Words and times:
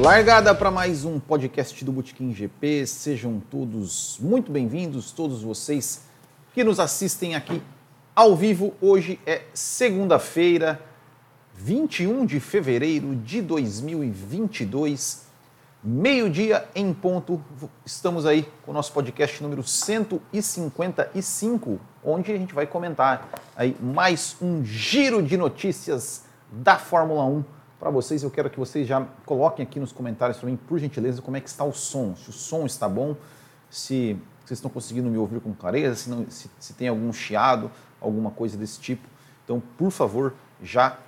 Largada 0.00 0.52
para 0.54 0.70
mais 0.70 1.04
um 1.04 1.20
podcast 1.20 1.84
do 1.84 1.92
Botequim 1.92 2.32
GP. 2.32 2.86
Sejam 2.86 3.38
todos 3.50 4.16
muito 4.18 4.50
bem-vindos, 4.50 5.12
todos 5.12 5.42
vocês 5.42 6.04
que 6.54 6.64
nos 6.64 6.80
assistem 6.80 7.34
aqui 7.34 7.62
ao 8.16 8.34
vivo. 8.34 8.72
Hoje 8.80 9.20
é 9.26 9.42
segunda-feira, 9.52 10.80
21 11.54 12.24
de 12.24 12.40
fevereiro 12.40 13.14
de 13.14 13.42
2022, 13.42 15.26
meio-dia 15.84 16.66
em 16.74 16.94
ponto. 16.94 17.44
Estamos 17.84 18.24
aí 18.24 18.48
com 18.62 18.70
o 18.70 18.74
nosso 18.74 18.94
podcast 18.94 19.42
número 19.42 19.62
155, 19.62 21.78
onde 22.02 22.32
a 22.32 22.38
gente 22.38 22.54
vai 22.54 22.66
comentar 22.66 23.28
aí 23.54 23.76
mais 23.78 24.34
um 24.40 24.64
giro 24.64 25.22
de 25.22 25.36
notícias 25.36 26.24
da 26.50 26.78
Fórmula 26.78 27.26
1 27.26 27.59
para 27.80 27.90
vocês. 27.90 28.22
Eu 28.22 28.30
quero 28.30 28.50
que 28.50 28.58
vocês 28.58 28.86
já 28.86 29.04
coloquem 29.24 29.64
aqui 29.64 29.80
nos 29.80 29.90
comentários 29.90 30.38
para 30.38 30.48
mim, 30.48 30.56
por 30.56 30.78
gentileza, 30.78 31.22
como 31.22 31.38
é 31.38 31.40
que 31.40 31.48
está 31.48 31.64
o 31.64 31.72
som. 31.72 32.14
Se 32.14 32.28
o 32.28 32.32
som 32.32 32.66
está 32.66 32.86
bom, 32.86 33.16
se 33.70 34.16
vocês 34.44 34.58
estão 34.58 34.70
conseguindo 34.70 35.08
me 35.08 35.16
ouvir 35.16 35.40
com 35.40 35.54
clareza, 35.54 35.96
se, 35.96 36.10
não, 36.10 36.30
se, 36.30 36.50
se 36.60 36.74
tem 36.74 36.88
algum 36.88 37.10
chiado, 37.12 37.70
alguma 37.98 38.30
coisa 38.30 38.56
desse 38.58 38.78
tipo. 38.78 39.08
Então, 39.42 39.62
por 39.78 39.90
favor, 39.90 40.34
já 40.62 40.98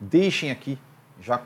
deixem 0.00 0.50
aqui 0.50 0.78
já 1.20 1.40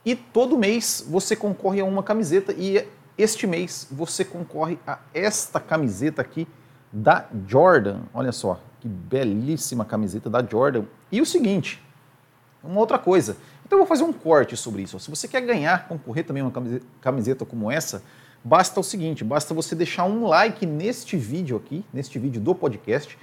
e 0.03 0.15
todo 0.15 0.57
mês 0.57 1.05
você 1.07 1.35
concorre 1.35 1.79
a 1.79 1.85
uma 1.85 2.03
camiseta 2.03 2.53
e 2.53 2.87
este 3.17 3.47
mês 3.47 3.87
você 3.89 4.23
concorre 4.23 4.77
a 4.85 4.99
esta 5.13 5.59
camiseta 5.59 6.21
aqui 6.21 6.47
da 6.91 7.25
Jordan. 7.47 8.01
Olha 8.13 8.31
só, 8.31 8.59
que 8.79 8.87
belíssima 8.87 9.83
camiseta 9.83 10.29
da 10.29 10.43
Jordan. 10.43 10.83
E 11.11 11.21
o 11.21 11.25
seguinte, 11.25 11.83
uma 12.63 12.79
outra 12.79 12.99
coisa. 12.99 13.37
Então 13.65 13.77
eu 13.77 13.85
vou 13.85 13.87
fazer 13.87 14.03
um 14.03 14.13
corte 14.13 14.55
sobre 14.55 14.83
isso. 14.83 14.99
Se 14.99 15.09
você 15.09 15.27
quer 15.27 15.41
ganhar, 15.41 15.87
concorrer 15.87 16.25
também 16.25 16.43
a 16.43 16.47
uma 16.47 16.81
camiseta 17.01 17.45
como 17.45 17.71
essa, 17.71 18.03
basta 18.45 18.79
o 18.79 18.83
seguinte, 18.83 19.23
basta 19.23 19.55
você 19.55 19.73
deixar 19.73 20.05
um 20.05 20.27
like 20.27 20.67
neste 20.67 21.17
vídeo 21.17 21.57
aqui, 21.57 21.83
neste 21.91 22.19
vídeo 22.19 22.39
do 22.39 22.53
podcast, 22.53 23.17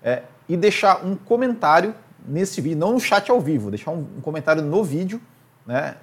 é, 0.00 0.22
e 0.48 0.56
deixar 0.56 1.04
um 1.04 1.16
comentário 1.16 1.92
nesse 2.24 2.60
vídeo, 2.60 2.78
não 2.78 2.92
no 2.92 3.00
chat 3.00 3.28
ao 3.28 3.40
vivo, 3.40 3.70
deixar 3.70 3.90
um, 3.90 4.06
um 4.16 4.20
comentário 4.20 4.62
no 4.62 4.84
vídeo, 4.84 5.20
né? 5.66 5.96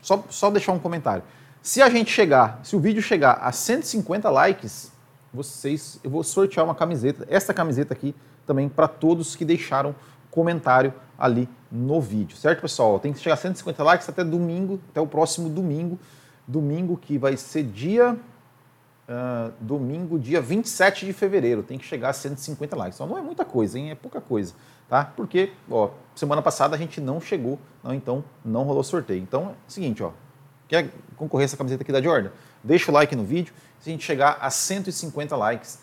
Só, 0.00 0.24
só 0.30 0.50
deixar 0.50 0.72
um 0.72 0.78
comentário. 0.78 1.22
Se 1.62 1.82
a 1.82 1.90
gente 1.90 2.10
chegar, 2.10 2.60
se 2.62 2.74
o 2.74 2.80
vídeo 2.80 3.02
chegar 3.02 3.34
a 3.42 3.52
150 3.52 4.30
likes, 4.30 4.90
vocês, 5.32 6.00
eu 6.02 6.10
vou 6.10 6.24
sortear 6.24 6.64
uma 6.64 6.74
camiseta, 6.74 7.26
essa 7.28 7.52
camiseta 7.52 7.92
aqui 7.92 8.14
também 8.46 8.70
para 8.70 8.88
todos 8.88 9.36
que 9.36 9.44
deixaram 9.44 9.94
comentário 10.30 10.94
ali 11.18 11.48
no 11.70 12.00
vídeo, 12.00 12.36
certo 12.36 12.62
pessoal? 12.62 12.98
Tem 12.98 13.12
que 13.12 13.18
chegar 13.18 13.34
a 13.34 13.36
150 13.36 13.82
likes 13.82 14.08
até 14.08 14.24
domingo, 14.24 14.80
até 14.90 15.00
o 15.00 15.06
próximo 15.06 15.50
domingo 15.50 15.98
domingo 16.46 16.96
que 16.96 17.18
vai 17.18 17.36
ser 17.36 17.62
dia. 17.64 18.18
Uh, 19.06 19.52
domingo, 19.60 20.18
dia 20.18 20.40
27 20.40 21.04
de 21.04 21.12
fevereiro. 21.12 21.62
Tem 21.62 21.78
que 21.78 21.84
chegar 21.84 22.10
a 22.10 22.12
150 22.12 22.74
likes. 22.74 22.96
Então 22.96 23.06
não 23.06 23.18
é 23.18 23.22
muita 23.22 23.44
coisa, 23.44 23.78
hein? 23.78 23.90
É 23.90 23.94
pouca 23.94 24.20
coisa, 24.20 24.54
tá? 24.88 25.04
Porque, 25.04 25.52
ó, 25.70 25.90
semana 26.14 26.40
passada 26.40 26.74
a 26.74 26.78
gente 26.78 27.00
não 27.00 27.20
chegou, 27.20 27.58
não, 27.82 27.92
então 27.92 28.24
não 28.44 28.62
rolou 28.62 28.82
sorteio. 28.82 29.22
Então 29.22 29.50
é 29.50 29.52
o 29.68 29.70
seguinte, 29.70 30.02
ó. 30.02 30.12
Quer 30.66 30.90
concorrer 31.16 31.44
essa 31.44 31.56
camiseta 31.56 31.82
aqui 31.82 31.92
da 31.92 32.00
Jordan? 32.00 32.30
Deixa 32.62 32.90
o 32.90 32.94
like 32.94 33.14
no 33.14 33.24
vídeo. 33.24 33.52
Se 33.78 33.90
a 33.90 33.92
gente 33.92 34.04
chegar 34.04 34.38
a 34.40 34.48
150 34.48 35.36
likes, 35.36 35.80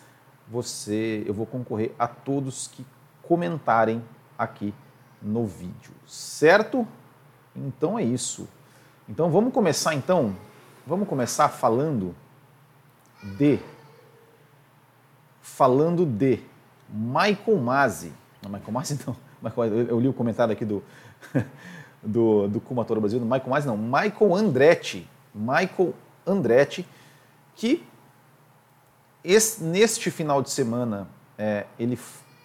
você, 0.47 1.23
eu 1.27 1.33
vou 1.33 1.45
concorrer 1.45 1.91
a 1.99 2.07
todos 2.07 2.67
que 2.67 2.83
comentarem 3.21 4.03
aqui 4.37 4.73
no 5.21 5.45
vídeo, 5.45 5.93
certo? 6.07 6.87
Então 7.55 7.97
é 7.99 8.03
isso. 8.03 8.49
Então 9.07 9.29
vamos 9.29 9.53
começar 9.53 9.93
então 9.93 10.35
Vamos 10.85 11.07
começar 11.07 11.47
falando 11.47 12.15
de 13.37 13.59
falando 15.39 16.05
de 16.05 16.39
Michael 16.89 17.57
Masi. 17.59 18.11
Não, 18.41 18.49
Michael 18.49 18.71
Masi 18.71 18.99
não. 19.05 19.15
Michael, 19.41 19.73
eu 19.89 19.99
li 19.99 20.07
o 20.07 20.13
comentário 20.13 20.51
aqui 20.51 20.65
do 20.65 20.83
do, 22.01 22.47
do 22.47 22.59
Kumatora 22.59 22.99
Brasil, 22.99 23.19
do 23.19 23.25
Michael 23.25 23.49
Masi 23.49 23.67
não, 23.67 23.77
Michael 23.77 24.35
Andretti. 24.35 25.07
Michael 25.33 25.93
Andretti, 26.25 26.85
que 27.55 27.85
esse, 29.23 29.63
neste 29.63 30.09
final 30.09 30.41
de 30.41 30.49
semana 30.49 31.07
é, 31.37 31.65
ele 31.77 31.97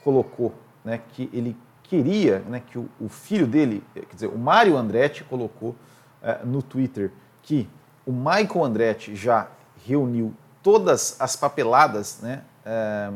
colocou 0.05 0.55
né, 0.85 1.01
que 1.13 1.31
ele 1.33 1.57
queria 1.83 2.41
né, 2.41 2.63
que 2.65 2.79
o, 2.79 2.89
o, 3.01 3.09
filho 3.09 3.47
dele, 3.47 3.83
quer 3.95 4.15
dizer, 4.15 4.27
o 4.27 4.39
Mário 4.39 4.77
Andretti 4.77 5.25
colocou 5.25 5.75
é, 6.23 6.45
no 6.45 6.63
Twitter 6.63 7.11
que 7.43 7.69
o 8.07 8.13
Michael 8.13 8.65
Andretti 8.65 9.17
já 9.17 9.49
reuniu 9.85 10.33
todas 10.63 11.21
as 11.21 11.35
papeladas 11.35 12.21
né, 12.23 12.43
é, 12.65 13.11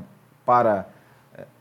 para 0.44 0.88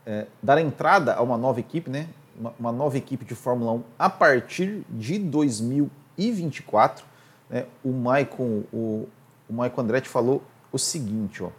é, 0.04 0.26
dar 0.42 0.60
entrada 0.60 1.14
a 1.14 1.22
uma 1.22 1.38
nova 1.38 1.60
equipe, 1.60 1.88
né, 1.88 2.08
uma, 2.38 2.52
uma, 2.58 2.72
nova 2.72 2.98
equipe 2.98 3.24
de 3.24 3.34
Fórmula 3.34 3.72
1 3.72 3.82
a 3.98 4.10
partir 4.10 4.84
de 4.88 5.18
2024. 5.18 7.04
Né, 7.48 7.66
o, 7.84 7.90
Michael, 7.90 8.64
o, 8.72 9.08
o 9.48 9.52
Michael 9.52 9.74
Andretti 9.78 10.08
falou 10.08 10.42
o 10.72 10.78
seguinte, 10.78 11.42
ó, 11.42 11.50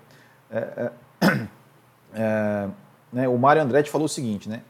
é, 0.52 0.92
né, 3.12 3.28
o 3.30 3.38
Mário 3.38 3.62
Andretti 3.62 3.90
falou 3.90 4.06
o 4.06 4.10
seguinte, 4.10 4.50
né, 4.50 4.62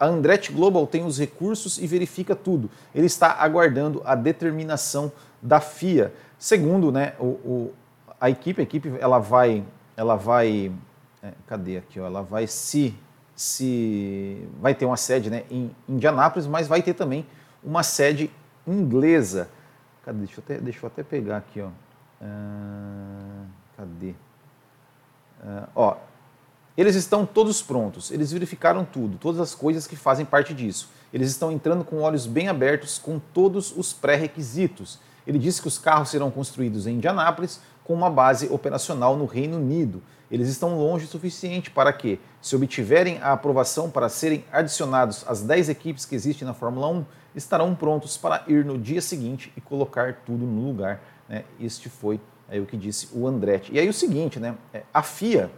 a 0.00 0.06
Andretti 0.06 0.50
Global 0.50 0.86
tem 0.86 1.04
os 1.04 1.18
recursos 1.18 1.76
e 1.76 1.86
verifica 1.86 2.34
tudo. 2.34 2.70
Ele 2.94 3.04
está 3.04 3.32
aguardando 3.32 4.00
a 4.06 4.14
determinação 4.14 5.12
da 5.42 5.60
FIA. 5.60 6.10
Segundo, 6.40 6.90
né, 6.90 7.12
o, 7.20 7.24
o, 7.24 7.74
a 8.18 8.30
equipe, 8.30 8.62
a 8.62 8.64
equipe 8.64 8.90
ela 8.98 9.18
vai, 9.18 9.62
ela 9.94 10.16
vai, 10.16 10.72
é, 11.22 11.32
cadê 11.46 11.76
aqui? 11.76 12.00
Ó, 12.00 12.06
ela 12.06 12.22
vai 12.22 12.46
se 12.46 12.98
se 13.36 14.46
vai 14.60 14.74
ter 14.74 14.84
uma 14.84 14.98
sede 14.98 15.30
né, 15.30 15.44
em 15.50 15.74
Indianápolis, 15.88 16.46
mas 16.46 16.68
vai 16.68 16.82
ter 16.82 16.92
também 16.92 17.26
uma 17.64 17.82
sede 17.82 18.30
inglesa. 18.66 19.48
Cadê? 20.04 20.18
Deixa 20.18 20.40
eu 20.40 20.44
até, 20.44 20.58
deixa 20.58 20.84
eu 20.84 20.86
até 20.88 21.02
pegar 21.02 21.38
aqui, 21.38 21.62
ó. 21.62 21.68
Uh, 22.20 23.46
cadê? 23.78 24.10
Uh, 25.42 25.68
ó, 25.74 25.96
eles 26.76 26.94
estão 26.94 27.24
todos 27.24 27.62
prontos, 27.62 28.10
eles 28.10 28.30
verificaram 28.30 28.84
tudo, 28.84 29.16
todas 29.16 29.40
as 29.40 29.54
coisas 29.54 29.86
que 29.86 29.96
fazem 29.96 30.26
parte 30.26 30.52
disso. 30.52 30.90
Eles 31.10 31.30
estão 31.30 31.50
entrando 31.50 31.82
com 31.82 32.02
olhos 32.02 32.26
bem 32.26 32.48
abertos 32.48 32.98
com 32.98 33.18
todos 33.18 33.74
os 33.74 33.94
pré-requisitos. 33.94 34.98
Ele 35.30 35.38
disse 35.38 35.62
que 35.62 35.68
os 35.68 35.78
carros 35.78 36.08
serão 36.08 36.28
construídos 36.28 36.88
em 36.88 36.96
Indianápolis 36.96 37.60
com 37.84 37.94
uma 37.94 38.10
base 38.10 38.48
operacional 38.48 39.16
no 39.16 39.26
Reino 39.26 39.58
Unido. 39.58 40.02
Eles 40.28 40.48
estão 40.48 40.76
longe 40.76 41.04
o 41.04 41.08
suficiente 41.08 41.70
para 41.70 41.92
que, 41.92 42.18
se 42.42 42.56
obtiverem 42.56 43.18
a 43.22 43.30
aprovação 43.30 43.88
para 43.88 44.08
serem 44.08 44.44
adicionados 44.50 45.24
às 45.28 45.40
10 45.40 45.68
equipes 45.68 46.04
que 46.04 46.16
existem 46.16 46.44
na 46.44 46.52
Fórmula 46.52 46.88
1, 46.88 47.04
estarão 47.36 47.76
prontos 47.76 48.16
para 48.16 48.42
ir 48.48 48.64
no 48.64 48.76
dia 48.76 49.00
seguinte 49.00 49.52
e 49.56 49.60
colocar 49.60 50.16
tudo 50.26 50.44
no 50.44 50.66
lugar. 50.66 51.00
Né? 51.28 51.44
Este 51.60 51.88
foi 51.88 52.20
aí 52.48 52.58
o 52.58 52.66
que 52.66 52.76
disse 52.76 53.08
o 53.12 53.24
Andretti. 53.24 53.72
E 53.72 53.78
aí 53.78 53.88
o 53.88 53.94
seguinte, 53.94 54.40
né? 54.40 54.56
É, 54.74 54.82
a 54.92 55.00
FIA, 55.00 55.48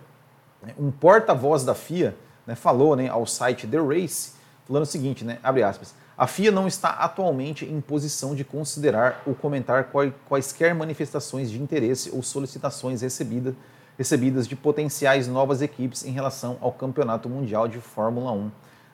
né, 0.62 0.74
um 0.78 0.90
porta-voz 0.90 1.64
da 1.64 1.74
FIA, 1.74 2.14
né, 2.46 2.54
falou 2.54 2.94
né, 2.94 3.08
ao 3.08 3.24
site 3.24 3.66
The 3.66 3.78
Race, 3.78 4.34
falando 4.66 4.82
o 4.82 4.86
seguinte, 4.86 5.24
né, 5.24 5.38
abre 5.42 5.62
aspas, 5.62 5.94
a 6.22 6.26
FIA 6.28 6.52
não 6.52 6.68
está 6.68 6.90
atualmente 6.90 7.64
em 7.64 7.80
posição 7.80 8.32
de 8.32 8.44
considerar 8.44 9.20
ou 9.26 9.34
comentar 9.34 9.90
quaisquer 10.28 10.72
manifestações 10.72 11.50
de 11.50 11.60
interesse 11.60 12.12
ou 12.14 12.22
solicitações 12.22 13.02
recebida, 13.02 13.56
recebidas 13.98 14.46
de 14.46 14.54
potenciais 14.54 15.26
novas 15.26 15.60
equipes 15.60 16.04
em 16.04 16.12
relação 16.12 16.58
ao 16.60 16.70
Campeonato 16.70 17.28
Mundial 17.28 17.66
de 17.66 17.78
Fórmula 17.78 18.30
1 18.30 18.52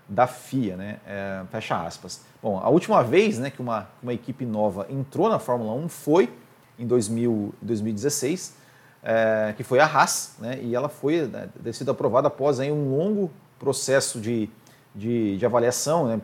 da 0.08 0.26
FIA, 0.26 0.74
né? 0.78 1.00
É, 1.06 1.42
fecha 1.50 1.78
aspas. 1.78 2.22
Bom, 2.42 2.58
a 2.58 2.70
última 2.70 3.04
vez 3.04 3.38
né, 3.38 3.50
que 3.50 3.60
uma, 3.60 3.90
uma 4.02 4.14
equipe 4.14 4.46
nova 4.46 4.86
entrou 4.88 5.28
na 5.28 5.38
Fórmula 5.38 5.74
1 5.74 5.86
foi 5.90 6.32
em 6.78 6.86
2000, 6.86 7.54
2016, 7.60 8.54
é, 9.02 9.52
que 9.54 9.62
foi 9.62 9.80
a 9.80 9.84
Haas, 9.84 10.34
né, 10.38 10.60
e 10.62 10.74
ela 10.74 10.88
foi 10.88 11.26
né, 11.26 11.50
sido 11.74 11.90
aprovada 11.90 12.28
após 12.28 12.58
aí, 12.58 12.72
um 12.72 12.96
longo 12.96 13.30
processo 13.58 14.18
de, 14.18 14.48
de, 14.94 15.36
de 15.36 15.44
avaliação, 15.44 16.06
né, 16.06 16.18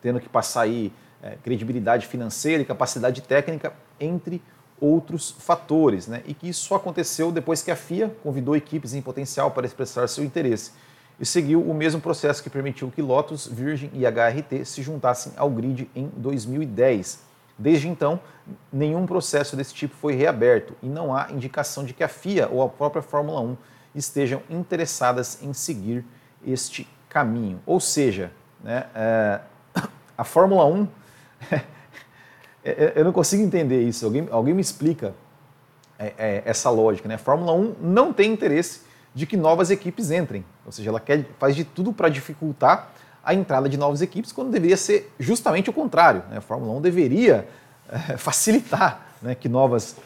tendo 0.00 0.20
que 0.20 0.28
passar 0.28 0.62
aí, 0.62 0.92
é, 1.22 1.36
credibilidade 1.42 2.06
financeira 2.06 2.62
e 2.62 2.66
capacidade 2.66 3.22
técnica, 3.22 3.72
entre 3.98 4.42
outros 4.80 5.32
fatores, 5.32 6.06
né, 6.06 6.22
e 6.24 6.32
que 6.32 6.48
isso 6.48 6.66
só 6.66 6.76
aconteceu 6.76 7.32
depois 7.32 7.62
que 7.62 7.70
a 7.70 7.76
FIA 7.76 8.14
convidou 8.22 8.54
equipes 8.54 8.94
em 8.94 9.02
potencial 9.02 9.50
para 9.50 9.66
expressar 9.66 10.08
seu 10.08 10.22
interesse 10.22 10.70
e 11.20 11.26
seguiu 11.26 11.60
o 11.60 11.74
mesmo 11.74 12.00
processo 12.00 12.42
que 12.42 12.50
permitiu 12.50 12.90
que 12.90 13.02
Lotus, 13.02 13.46
Virgin 13.46 13.90
e 13.92 14.04
HRT 14.06 14.64
se 14.64 14.82
juntassem 14.82 15.32
ao 15.36 15.50
grid 15.50 15.90
em 15.94 16.08
2010. 16.16 17.26
Desde 17.58 17.88
então, 17.88 18.20
nenhum 18.72 19.04
processo 19.04 19.56
desse 19.56 19.74
tipo 19.74 19.96
foi 19.96 20.14
reaberto 20.14 20.74
e 20.80 20.86
não 20.86 21.14
há 21.14 21.28
indicação 21.32 21.84
de 21.84 21.92
que 21.92 22.04
a 22.04 22.08
FIA 22.08 22.48
ou 22.48 22.62
a 22.62 22.68
própria 22.68 23.02
Fórmula 23.02 23.40
1 23.40 23.56
estejam 23.94 24.42
interessadas 24.48 25.42
em 25.42 25.52
seguir 25.52 26.04
este 26.46 26.88
caminho. 27.08 27.60
Ou 27.66 27.80
seja, 27.80 28.30
né, 28.62 28.86
é, 28.94 29.40
a 30.18 30.24
Fórmula 30.24 30.66
1, 30.66 30.88
é, 31.52 31.60
é, 32.64 32.92
eu 32.96 33.04
não 33.04 33.12
consigo 33.12 33.40
entender 33.40 33.80
isso, 33.82 34.04
alguém, 34.04 34.26
alguém 34.32 34.52
me 34.52 34.60
explica 34.60 35.14
é, 35.96 36.12
é, 36.18 36.42
essa 36.44 36.68
lógica. 36.70 37.08
Né? 37.08 37.14
A 37.14 37.18
Fórmula 37.18 37.52
1 37.52 37.76
não 37.80 38.12
tem 38.12 38.32
interesse 38.32 38.82
de 39.14 39.26
que 39.26 39.36
novas 39.36 39.70
equipes 39.70 40.10
entrem, 40.10 40.44
ou 40.66 40.72
seja, 40.72 40.90
ela 40.90 40.98
quer, 40.98 41.24
faz 41.38 41.54
de 41.54 41.62
tudo 41.62 41.92
para 41.92 42.08
dificultar 42.08 42.90
a 43.22 43.32
entrada 43.32 43.68
de 43.68 43.76
novas 43.76 44.02
equipes, 44.02 44.32
quando 44.32 44.50
deveria 44.50 44.76
ser 44.76 45.12
justamente 45.20 45.70
o 45.70 45.72
contrário. 45.72 46.24
Né? 46.30 46.38
A 46.38 46.40
Fórmula 46.40 46.72
1 46.78 46.80
deveria 46.80 47.48
é, 47.88 48.16
facilitar 48.18 49.06
né, 49.22 49.36
que, 49.36 49.48
novas, 49.48 49.96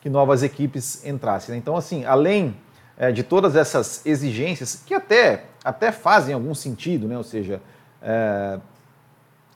que 0.00 0.10
novas 0.10 0.42
equipes 0.42 1.06
entrassem. 1.06 1.52
Né? 1.52 1.58
Então, 1.58 1.76
assim, 1.76 2.04
além 2.04 2.56
é, 2.96 3.12
de 3.12 3.22
todas 3.22 3.54
essas 3.54 4.04
exigências, 4.04 4.82
que 4.84 4.92
até, 4.92 5.44
até 5.64 5.92
fazem 5.92 6.34
algum 6.34 6.54
sentido, 6.54 7.06
né? 7.06 7.16
ou 7.16 7.24
seja, 7.24 7.60
é, 8.02 8.58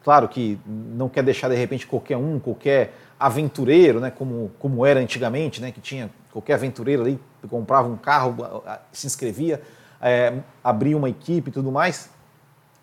claro 0.07 0.29
que 0.29 0.57
não 0.65 1.09
quer 1.09 1.25
deixar 1.25 1.49
de 1.49 1.57
repente 1.57 1.85
qualquer 1.85 2.17
um, 2.17 2.39
qualquer 2.39 2.95
aventureiro, 3.19 3.99
né, 3.99 4.09
como, 4.09 4.53
como 4.57 4.87
era 4.87 5.01
antigamente, 5.01 5.61
né, 5.61 5.73
que 5.73 5.81
tinha 5.81 6.09
qualquer 6.33 6.55
aventureiro 6.55 7.03
ali, 7.03 7.21
comprava 7.51 7.89
um 7.89 7.97
carro, 7.97 8.63
se 8.93 9.09
inscrevia, 9.09 9.61
é, 10.01 10.33
abria 10.63 10.97
uma 10.97 11.11
equipe 11.11 11.51
e 11.51 11.53
tudo 11.53 11.73
mais. 11.73 12.09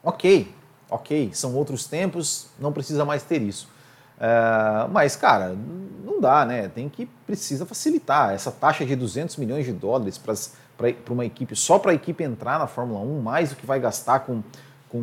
Ok, 0.03 0.53
ok, 0.89 1.29
são 1.33 1.55
outros 1.55 1.85
tempos, 1.85 2.49
não 2.59 2.73
precisa 2.73 3.05
mais 3.05 3.23
ter 3.23 3.41
isso. 3.41 3.69
Uh, 4.17 4.91
mas, 4.91 5.15
cara, 5.15 5.55
não 6.03 6.19
dá, 6.19 6.43
né? 6.45 6.67
Tem 6.67 6.89
que 6.89 7.05
precisa 7.25 7.65
facilitar. 7.65 8.33
Essa 8.33 8.51
taxa 8.51 8.85
de 8.85 8.97
200 8.97 9.37
milhões 9.37 9.65
de 9.65 9.71
dólares 9.71 10.17
para 10.17 11.13
uma 11.13 11.25
equipe, 11.25 11.55
só 11.55 11.79
para 11.79 11.91
a 11.91 11.93
equipe 11.93 12.21
entrar 12.21 12.59
na 12.59 12.67
Fórmula 12.67 12.99
1, 12.99 13.21
mais 13.21 13.51
do 13.51 13.55
que 13.55 13.65
vai 13.65 13.79
gastar 13.79 14.19
com, 14.19 14.43
com 14.93 15.01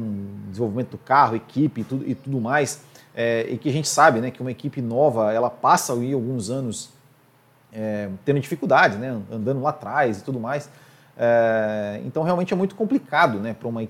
desenvolvimento 0.48 0.90
do 0.90 0.98
carro, 0.98 1.34
equipe 1.34 1.80
e 1.80 1.84
tudo, 1.84 2.08
e 2.08 2.14
tudo 2.14 2.40
mais. 2.40 2.82
É, 3.12 3.44
e 3.50 3.58
que 3.58 3.68
a 3.68 3.72
gente 3.72 3.88
sabe 3.88 4.20
né, 4.20 4.30
que 4.30 4.40
uma 4.40 4.52
equipe 4.52 4.80
nova 4.80 5.32
ela 5.32 5.50
passa 5.50 5.92
aí 5.92 6.12
alguns 6.12 6.48
anos 6.48 6.90
é, 7.72 8.08
tendo 8.24 8.38
dificuldades, 8.38 8.96
né, 8.96 9.20
andando 9.30 9.60
lá 9.60 9.70
atrás 9.70 10.20
e 10.20 10.24
tudo 10.24 10.38
mais. 10.38 10.70
É, 11.18 12.00
então 12.06 12.22
realmente 12.22 12.54
é 12.54 12.56
muito 12.56 12.76
complicado 12.76 13.40
né, 13.40 13.52
para 13.52 13.68
uma, 13.68 13.86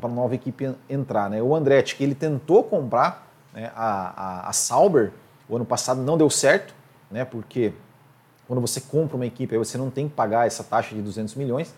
uma 0.00 0.08
nova 0.08 0.36
equipe 0.36 0.72
entrar. 0.88 1.28
Né? 1.28 1.42
O 1.42 1.52
Andretti, 1.52 1.96
que 1.96 2.04
ele 2.04 2.14
tentou 2.14 2.62
comprar 2.62 3.28
né, 3.52 3.72
a, 3.74 4.44
a, 4.44 4.48
a, 4.48 4.52
Sauber, 4.52 5.10
o 5.48 5.56
ano 5.56 5.64
passado 5.64 6.00
não 6.00 6.16
deu 6.16 6.30
certo, 6.30 6.72
né, 7.10 7.24
porque 7.24 7.72
quando 8.46 8.60
você 8.60 8.80
compra 8.80 9.16
uma 9.16 9.26
equipe, 9.26 9.52
aí 9.52 9.58
você 9.58 9.76
não 9.76 9.90
tem 9.90 10.08
que 10.08 10.14
pagar 10.14 10.46
essa 10.46 10.62
taxa 10.62 10.94
de 10.94 11.02
200 11.02 11.34
milhões. 11.34 11.70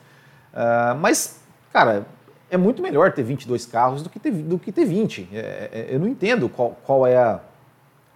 Uh, 0.52 0.94
mas, 1.00 1.40
cara, 1.72 2.06
é 2.54 2.56
muito 2.56 2.80
melhor 2.80 3.12
ter 3.12 3.22
22 3.22 3.66
carros 3.66 4.02
do 4.02 4.08
que 4.08 4.18
ter, 4.18 4.30
do 4.30 4.58
que 4.58 4.70
ter 4.70 4.84
20. 4.84 5.28
É, 5.32 5.36
é, 5.72 5.86
eu 5.90 5.98
não 5.98 6.06
entendo 6.06 6.48
qual, 6.48 6.76
qual, 6.84 7.06
é 7.06 7.16
a, 7.16 7.40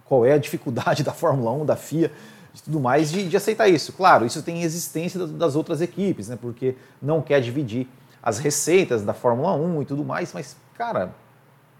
qual 0.05 0.25
é 0.25 0.31
a 0.31 0.37
dificuldade 0.37 1.03
da 1.03 1.11
Fórmula 1.11 1.51
1, 1.51 1.65
da 1.65 1.75
FIA 1.75 2.11
e 2.55 2.61
tudo 2.61 2.79
mais 2.79 3.11
de, 3.11 3.27
de 3.27 3.35
aceitar 3.35 3.67
isso. 3.67 3.93
Claro, 3.93 4.25
isso 4.25 4.41
tem 4.41 4.57
resistência 4.57 5.27
das, 5.27 5.55
outras 5.55 5.81
equipes, 5.81 6.29
né? 6.29 6.37
Porque 6.39 6.75
não 7.01 7.21
quer 7.21 7.41
dividir 7.41 7.87
as 8.23 8.39
receitas 8.39 9.03
da 9.03 9.13
Fórmula 9.13 9.53
1 9.55 9.81
e 9.81 9.85
tudo 9.85 10.03
mais, 10.03 10.33
mas, 10.33 10.55
cara, 10.77 11.13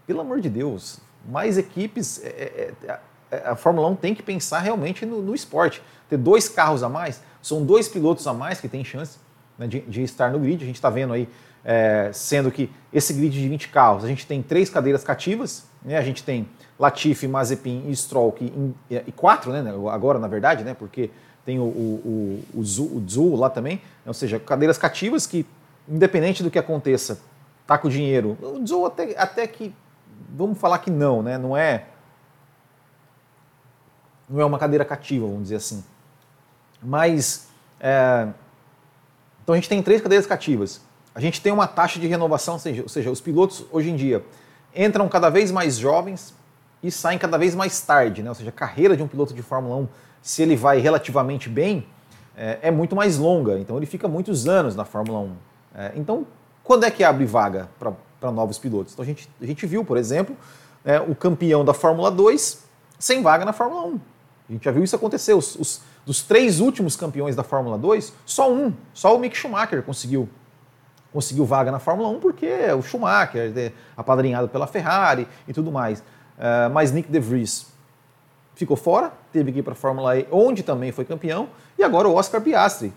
pelo 0.06 0.20
amor 0.20 0.40
de 0.40 0.50
Deus, 0.50 0.98
mais 1.28 1.56
equipes. 1.56 2.22
É, 2.22 2.28
é, 2.28 2.72
é, 2.84 2.98
é 3.30 3.48
a 3.48 3.56
Fórmula 3.56 3.88
1 3.88 3.96
tem 3.96 4.14
que 4.14 4.22
pensar 4.22 4.58
realmente 4.58 5.06
no, 5.06 5.22
no, 5.22 5.34
esporte. 5.34 5.80
Ter 6.08 6.16
dois 6.16 6.48
carros 6.48 6.82
a 6.82 6.88
mais, 6.88 7.22
são 7.40 7.64
dois 7.64 7.88
pilotos 7.88 8.26
a 8.26 8.34
mais 8.34 8.60
que 8.60 8.68
têm 8.68 8.84
chance 8.84 9.18
né, 9.56 9.66
de, 9.66 9.80
de, 9.80 10.02
estar 10.02 10.30
no 10.30 10.38
grid. 10.38 10.62
A 10.62 10.66
gente 10.66 10.76
está 10.76 10.90
vendo 10.90 11.12
aí, 11.12 11.28
é, 11.64 12.10
sendo 12.12 12.50
que 12.50 12.70
esse 12.92 13.12
grid 13.12 13.32
de 13.32 13.48
20 13.48 13.68
carros, 13.68 14.04
a 14.04 14.08
gente 14.08 14.26
tem 14.26 14.42
três 14.42 14.70
cadeiras 14.70 15.04
cativas, 15.04 15.64
né, 15.82 15.96
a 15.96 16.02
gente 16.02 16.22
tem 16.22 16.48
Latifi, 16.78 17.28
Mazepin 17.28 17.84
e 17.88 17.96
Stroll, 17.96 18.32
que, 18.32 18.52
e, 18.90 19.12
quatro, 19.12 19.52
né, 19.52 19.62
agora 19.92 20.18
na 20.18 20.28
verdade, 20.28 20.64
né, 20.64 20.74
porque 20.74 21.10
tem 21.44 21.58
o, 21.58 21.62
o, 21.62 22.44
o, 22.54 22.60
o, 22.60 23.06
Zul, 23.06 23.36
lá 23.36 23.50
também, 23.50 23.80
ou 24.06 24.14
seja, 24.14 24.38
cadeiras 24.38 24.78
cativas 24.78 25.26
que, 25.26 25.46
independente 25.88 26.42
do 26.42 26.50
que 26.50 26.58
aconteça, 26.58 27.20
tá 27.66 27.78
com 27.78 27.88
o 27.88 27.90
dinheiro. 27.90 28.36
O 28.40 28.66
Zul 28.66 28.86
até, 28.86 29.18
até 29.18 29.46
que, 29.46 29.74
vamos 30.34 30.58
falar 30.58 30.78
que 30.78 30.90
não, 30.90 31.22
né, 31.22 31.38
não 31.38 31.56
é 31.56 31.86
não 34.30 34.40
é 34.40 34.44
uma 34.44 34.60
cadeira 34.60 34.84
cativa, 34.84 35.26
vamos 35.26 35.42
dizer 35.42 35.56
assim. 35.56 35.82
Mas, 36.80 37.48
é, 37.80 38.28
então 39.42 39.54
a 39.54 39.56
gente 39.56 39.68
tem 39.68 39.82
três 39.82 40.00
cadeiras 40.00 40.24
cativas. 40.24 40.80
A 41.14 41.20
gente 41.20 41.40
tem 41.40 41.52
uma 41.52 41.66
taxa 41.66 41.98
de 41.98 42.06
renovação, 42.06 42.54
ou 42.54 42.88
seja, 42.88 43.10
os 43.10 43.20
pilotos 43.20 43.64
hoje 43.70 43.90
em 43.90 43.96
dia 43.96 44.24
entram 44.74 45.08
cada 45.08 45.28
vez 45.28 45.50
mais 45.50 45.76
jovens, 45.76 46.34
e 46.82 46.90
saem 46.90 47.18
cada 47.18 47.36
vez 47.36 47.54
mais 47.54 47.80
tarde, 47.80 48.22
né? 48.22 48.28
ou 48.28 48.34
seja, 48.34 48.48
a 48.48 48.52
carreira 48.52 48.96
de 48.96 49.02
um 49.02 49.08
piloto 49.08 49.34
de 49.34 49.42
Fórmula 49.42 49.76
1, 49.76 49.88
se 50.22 50.42
ele 50.42 50.56
vai 50.56 50.78
relativamente 50.78 51.48
bem, 51.48 51.86
é, 52.36 52.58
é 52.62 52.70
muito 52.70 52.96
mais 52.96 53.18
longa, 53.18 53.58
então 53.58 53.76
ele 53.76 53.86
fica 53.86 54.08
muitos 54.08 54.48
anos 54.48 54.74
na 54.74 54.84
Fórmula 54.84 55.20
1. 55.20 55.32
É, 55.74 55.92
então, 55.96 56.26
quando 56.64 56.84
é 56.84 56.90
que 56.90 57.04
abre 57.04 57.24
vaga 57.24 57.68
para 57.78 58.32
novos 58.32 58.58
pilotos? 58.58 58.92
Então 58.92 59.02
a 59.02 59.06
gente, 59.06 59.28
a 59.40 59.46
gente 59.46 59.66
viu, 59.66 59.84
por 59.84 59.96
exemplo, 59.96 60.36
é, 60.84 61.00
o 61.00 61.14
campeão 61.14 61.64
da 61.64 61.74
Fórmula 61.74 62.10
2 62.10 62.64
sem 62.98 63.22
vaga 63.22 63.44
na 63.44 63.52
Fórmula 63.52 63.86
1. 63.86 64.00
A 64.48 64.52
gente 64.52 64.64
já 64.64 64.70
viu 64.70 64.82
isso 64.82 64.96
acontecer. 64.96 65.34
Os, 65.34 65.54
os, 65.56 65.82
dos 66.04 66.22
três 66.22 66.60
últimos 66.60 66.96
campeões 66.96 67.36
da 67.36 67.42
Fórmula 67.42 67.78
2, 67.78 68.12
só 68.24 68.52
um, 68.52 68.72
só 68.92 69.14
o 69.14 69.18
Mick 69.18 69.36
Schumacher 69.36 69.82
conseguiu 69.82 70.28
conseguiu 71.12 71.44
vaga 71.44 71.70
na 71.70 71.78
Fórmula 71.78 72.08
1 72.08 72.20
porque 72.20 72.46
é 72.46 72.74
o 72.74 72.82
Schumacher, 72.82 73.52
é 73.56 73.72
apadrinhado 73.96 74.48
pela 74.48 74.66
Ferrari 74.66 75.26
e 75.46 75.52
tudo 75.52 75.70
mais. 75.72 76.00
Uh, 76.00 76.70
mas 76.72 76.92
Nick 76.92 77.10
De 77.10 77.20
Vries 77.20 77.66
ficou 78.54 78.76
fora, 78.76 79.12
teve 79.32 79.52
que 79.52 79.58
ir 79.60 79.62
para 79.62 79.72
a 79.72 79.76
Fórmula 79.76 80.18
E, 80.18 80.26
onde 80.30 80.62
também 80.62 80.92
foi 80.92 81.04
campeão, 81.04 81.48
e 81.78 81.82
agora 81.82 82.08
o 82.08 82.14
Oscar 82.14 82.40
Piastri 82.40 82.92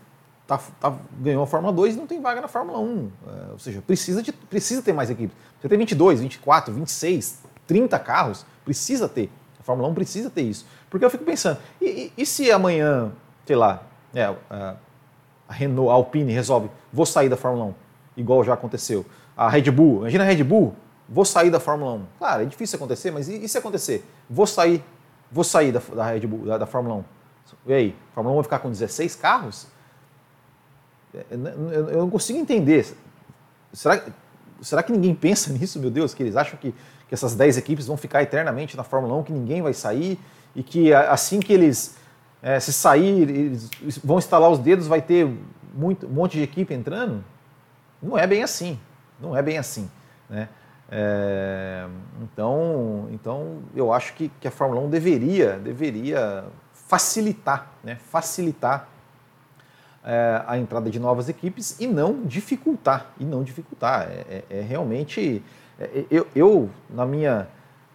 tá, 0.46 0.60
tá, 0.80 0.94
ganhou 1.20 1.44
a 1.44 1.48
Fórmula 1.48 1.74
2 1.74 1.96
e 1.96 1.98
não 1.98 2.08
tem 2.08 2.22
vaga 2.22 2.42
na 2.42 2.48
Fórmula 2.48 2.80
1. 2.80 3.12
É, 3.28 3.52
ou 3.52 3.60
seja, 3.60 3.82
precisa, 3.82 4.22
de, 4.22 4.32
precisa 4.32 4.82
ter 4.82 4.94
mais 4.94 5.10
equipes. 5.10 5.36
Você 5.60 5.70
tem 5.70 5.78
22, 5.78 6.22
24, 6.22 6.74
26, 6.74 7.44
30 7.66 8.00
carros, 8.00 8.46
precisa 8.66 9.08
ter. 9.08 9.32
A 9.60 9.64
Fórmula 9.64 9.88
1 9.90 9.94
precisa 9.94 10.30
ter 10.30 10.42
isso. 10.42 10.66
Porque 10.90 11.06
eu 11.06 11.10
fico 11.10 11.24
pensando, 11.24 11.58
e, 11.82 11.86
e, 11.86 12.14
e 12.18 12.26
se 12.26 12.52
amanhã, 12.52 13.12
sei 13.46 13.56
lá, 13.56 13.84
é, 14.14 14.34
a 15.48 15.54
Renault, 15.54 15.90
a 15.90 15.94
Alpine 15.94 16.34
resolve, 16.34 16.70
vou 16.92 17.06
sair 17.06 17.30
da 17.30 17.38
Fórmula 17.38 17.66
1, 17.66 17.74
igual 18.16 18.44
já 18.44 18.54
aconteceu. 18.54 19.06
A 19.36 19.50
Red 19.50 19.72
Bull, 19.72 20.02
imagina 20.02 20.24
a 20.24 20.28
Red 20.28 20.44
Bull, 20.44 20.76
vou 21.08 21.26
sair 21.26 21.50
da 21.50 21.60
Fórmula 21.60 21.94
1. 21.94 22.06
Claro, 22.18 22.44
é 22.44 22.46
difícil 22.46 22.78
acontecer, 22.78 23.12
mas 23.12 23.28
e, 23.28 23.44
e 23.44 23.50
se 23.50 23.58
acontecer? 23.58 24.06
Vou 24.30 24.46
sair, 24.46 24.84
vou 25.32 25.44
sair 25.44 25.72
da, 25.72 25.80
da 25.80 26.06
Red 26.06 26.28
Bull, 26.28 26.46
da, 26.46 26.58
da 26.58 26.66
Fórmula 26.66 26.96
1. 26.96 27.04
E 27.68 27.74
aí, 27.74 27.96
a 28.12 28.16
Fórmula 28.16 28.34
1 28.34 28.38
vai 28.38 28.44
ficar 28.44 28.60
com 28.60 28.70
16 28.70 29.16
carros? 29.16 29.68
É, 31.14 31.26
eu 31.32 32.00
não 32.00 32.10
consigo 32.10 32.40
entender. 32.40 32.86
Será, 33.72 34.04
será 34.62 34.84
que 34.84 34.92
ninguém 34.92 35.14
pensa 35.14 35.52
nisso, 35.54 35.80
meu 35.80 35.92
Deus? 35.92 36.14
Que 36.14 36.24
eles 36.24 36.36
acham 36.36 36.58
que, 36.58 36.72
que 37.08 37.14
essas 37.14 37.36
10 37.36 37.58
equipes 37.58 37.88
vão 37.88 37.98
ficar 37.98 38.24
eternamente 38.24 38.76
na 38.76 38.84
Fórmula 38.84 39.16
1, 39.18 39.24
que 39.24 39.34
ninguém 39.34 39.62
vai 39.62 39.74
sair 39.74 40.20
e 40.56 40.62
que 40.62 40.94
assim 40.94 41.40
que 41.40 41.52
eles 41.52 41.96
é, 42.42 42.60
se 42.60 42.74
sair, 42.74 43.30
eles 43.30 43.70
vão 44.04 44.18
instalar 44.18 44.50
os 44.52 44.60
dedos, 44.60 44.86
vai 44.86 45.02
ter 45.02 45.28
muito, 45.74 46.06
um 46.06 46.10
monte 46.10 46.34
de 46.34 46.44
equipe 46.44 46.74
entrando? 46.74 47.24
Não 48.04 48.18
é 48.18 48.28
bem 48.28 48.44
assim. 48.44 48.78
Não 49.20 49.36
é 49.36 49.42
bem 49.42 49.58
assim. 49.58 49.90
Né? 50.30 50.50
É, 50.92 51.88
então, 52.22 53.08
então, 53.12 53.60
eu 53.74 53.94
acho 53.94 54.14
que, 54.14 54.30
que 54.40 54.48
a 54.48 54.52
Fórmula 54.52 54.82
1 54.82 54.90
deveria, 54.90 55.54
deveria 55.58 56.46
facilitar, 56.74 57.72
né? 57.84 57.96
facilitar 57.96 58.90
é, 60.04 60.44
a 60.46 60.58
entrada 60.58 60.90
de 60.90 61.00
novas 61.00 61.30
equipes 61.30 61.80
e 61.80 61.88
não 61.88 62.24
dificultar, 62.24 63.12
e 63.20 63.24
não 63.24 63.44
dificultar. 63.44 64.10
É, 64.10 64.44
é, 64.50 64.58
é 64.60 64.62
realmente, 64.62 65.42
é, 65.80 65.84
é, 65.84 66.06
eu, 66.12 66.28
eu, 66.36 66.70
na 66.90 67.06
minha 67.06 67.48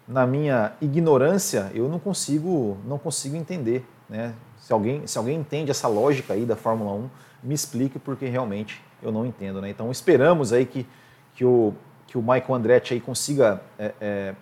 na 0.08 0.26
minha 0.26 0.72
ignorância, 0.80 1.70
eu 1.74 1.86
não 1.86 1.98
consigo 1.98 2.78
não 2.86 2.96
consigo 2.96 3.36
entender, 3.36 3.86
né? 4.08 4.34
Se 4.56 4.72
alguém 4.72 5.06
se 5.06 5.18
alguém 5.18 5.38
entende 5.38 5.70
essa 5.70 5.86
lógica 5.86 6.32
aí 6.32 6.46
da 6.46 6.56
Fórmula 6.56 6.92
1, 6.92 7.10
me 7.42 7.54
explique 7.54 7.98
porque 7.98 8.24
realmente 8.24 8.82
eu 9.02 9.12
não 9.12 9.26
entendo, 9.26 9.60
né? 9.60 9.70
Então 9.70 9.90
esperamos 9.90 10.52
aí 10.52 10.66
que 10.66 10.86
que 11.34 11.44
o 11.44 11.74
que 12.06 12.16
o 12.16 12.22
Michael 12.22 12.54
Andretti 12.54 12.94
aí 12.94 13.00
consiga 13.00 13.60
é, 13.78 14.34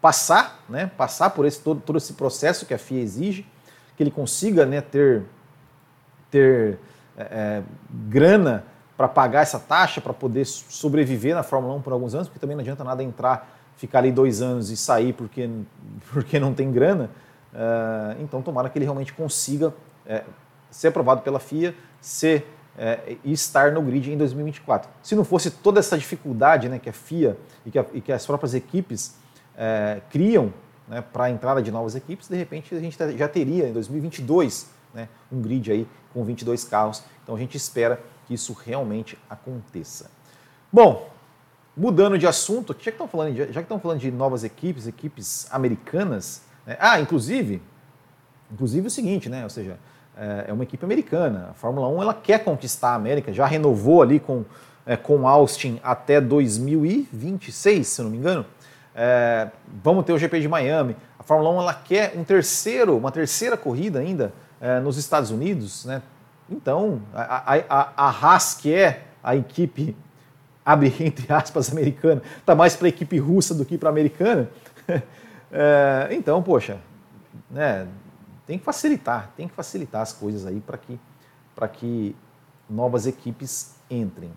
passar, 0.00 0.62
né? 0.68 0.90
Passar 0.96 1.30
por 1.30 1.46
esse 1.46 1.60
todo, 1.60 1.80
todo 1.80 1.96
esse 1.96 2.12
processo 2.12 2.66
que 2.66 2.74
a 2.74 2.78
FIA 2.78 3.00
exige, 3.00 3.46
que 3.96 4.02
ele 4.02 4.10
consiga, 4.10 4.66
né? 4.66 4.80
Ter 4.80 5.24
ter 6.30 6.78
é, 7.16 7.22
é, 7.22 7.62
grana 7.90 8.64
para 8.96 9.08
pagar 9.08 9.42
essa 9.42 9.58
taxa, 9.58 10.00
para 10.00 10.12
poder 10.12 10.44
sobreviver 10.46 11.34
na 11.34 11.42
Fórmula 11.42 11.74
1 11.74 11.82
por 11.82 11.92
alguns 11.92 12.14
anos, 12.14 12.28
porque 12.28 12.40
também 12.40 12.56
não 12.56 12.62
adianta 12.62 12.82
nada 12.82 13.02
entrar, 13.02 13.50
ficar 13.76 13.98
ali 13.98 14.10
dois 14.10 14.40
anos 14.40 14.70
e 14.70 14.76
sair 14.76 15.12
porque, 15.12 15.48
porque 16.12 16.38
não 16.38 16.54
tem 16.54 16.70
grana. 16.70 17.10
Uh, 17.52 18.22
então, 18.22 18.42
tomara 18.42 18.68
que 18.68 18.78
ele 18.78 18.84
realmente 18.84 19.12
consiga 19.12 19.72
é, 20.04 20.24
ser 20.70 20.88
aprovado 20.88 21.22
pela 21.22 21.38
FIA 21.38 21.74
ser, 22.00 22.46
é, 22.78 23.16
estar 23.24 23.72
no 23.72 23.82
grid 23.82 24.12
em 24.12 24.16
2024. 24.16 24.90
Se 25.02 25.14
não 25.14 25.24
fosse 25.24 25.50
toda 25.50 25.80
essa 25.80 25.96
dificuldade 25.96 26.68
né, 26.68 26.78
que 26.78 26.88
a 26.88 26.92
FIA 26.92 27.36
e 27.64 27.70
que, 27.70 27.78
a, 27.78 27.86
e 27.94 28.00
que 28.00 28.12
as 28.12 28.26
próprias 28.26 28.54
equipes 28.54 29.16
é, 29.56 30.00
criam 30.10 30.52
né, 30.86 31.00
para 31.00 31.24
a 31.24 31.30
entrada 31.30 31.62
de 31.62 31.70
novas 31.70 31.94
equipes, 31.94 32.28
de 32.28 32.36
repente 32.36 32.74
a 32.74 32.80
gente 32.80 32.96
já 33.16 33.28
teria 33.28 33.68
em 33.68 33.72
2022 33.72 34.70
né, 34.94 35.08
um 35.32 35.40
grid 35.40 35.70
aí 35.72 35.88
com 36.12 36.24
22 36.24 36.64
carros. 36.64 37.02
Então 37.22 37.34
a 37.34 37.38
gente 37.38 37.56
espera 37.56 38.00
que 38.26 38.34
isso 38.34 38.52
realmente 38.52 39.18
aconteça. 39.28 40.10
Bom, 40.72 41.08
mudando 41.76 42.18
de 42.18 42.26
assunto, 42.26 42.74
já 42.74 42.84
que 42.84 42.90
estão 42.90 43.08
falando 43.08 43.34
de, 43.34 43.38
já 43.52 43.60
que 43.60 43.60
estão 43.60 43.78
falando 43.78 44.00
de 44.00 44.10
novas 44.10 44.44
equipes, 44.44 44.86
equipes 44.86 45.46
americanas, 45.50 46.42
né? 46.66 46.76
ah, 46.80 47.00
inclusive, 47.00 47.62
inclusive 48.50 48.86
o 48.86 48.90
seguinte, 48.90 49.28
né? 49.28 49.44
Ou 49.44 49.50
seja, 49.50 49.78
é, 50.16 50.46
é 50.48 50.52
uma 50.52 50.62
equipe 50.62 50.84
americana. 50.84 51.48
A 51.50 51.54
Fórmula 51.54 51.88
1 51.88 52.02
ela 52.02 52.14
quer 52.14 52.42
conquistar 52.44 52.90
a 52.90 52.94
América, 52.94 53.32
já 53.32 53.46
renovou 53.46 54.02
ali 54.02 54.18
com 54.18 54.44
é, 54.86 54.96
com 54.96 55.26
Austin 55.26 55.80
até 55.82 56.20
2026, 56.20 57.86
se 57.86 58.02
não 58.02 58.08
me 58.08 58.16
engano. 58.16 58.46
É, 58.94 59.48
vamos 59.82 60.04
ter 60.04 60.12
o 60.12 60.18
GP 60.18 60.40
de 60.40 60.48
Miami. 60.48 60.96
A 61.18 61.22
Fórmula 61.24 61.50
1 61.50 61.60
ela 61.60 61.74
quer 61.74 62.14
um 62.16 62.22
terceiro, 62.22 62.96
uma 62.96 63.10
terceira 63.10 63.56
corrida 63.56 63.98
ainda 63.98 64.32
é, 64.60 64.78
nos 64.78 64.96
Estados 64.96 65.30
Unidos, 65.30 65.84
né? 65.84 66.00
Então, 66.48 67.02
a, 67.12 67.54
a, 67.68 67.92
a 67.96 68.08
Haas, 68.08 68.54
que 68.54 68.72
é 68.72 69.02
a 69.22 69.34
equipe, 69.34 69.96
abre 70.64 70.94
entre 71.00 71.30
aspas, 71.32 71.70
americana, 71.72 72.22
está 72.38 72.54
mais 72.54 72.76
para 72.76 72.86
a 72.86 72.88
equipe 72.88 73.18
russa 73.18 73.52
do 73.52 73.64
que 73.64 73.76
para 73.76 73.88
a 73.88 73.92
americana. 73.92 74.48
É, 75.58 76.08
então, 76.10 76.42
poxa, 76.42 76.76
né, 77.48 77.86
tem 78.46 78.58
que 78.58 78.64
facilitar, 78.64 79.32
tem 79.36 79.48
que 79.48 79.54
facilitar 79.54 80.02
as 80.02 80.12
coisas 80.12 80.46
aí 80.46 80.60
para 80.60 80.78
que, 80.78 80.98
que 81.74 82.16
novas 82.68 83.06
equipes 83.06 83.74
entrem. 83.90 84.30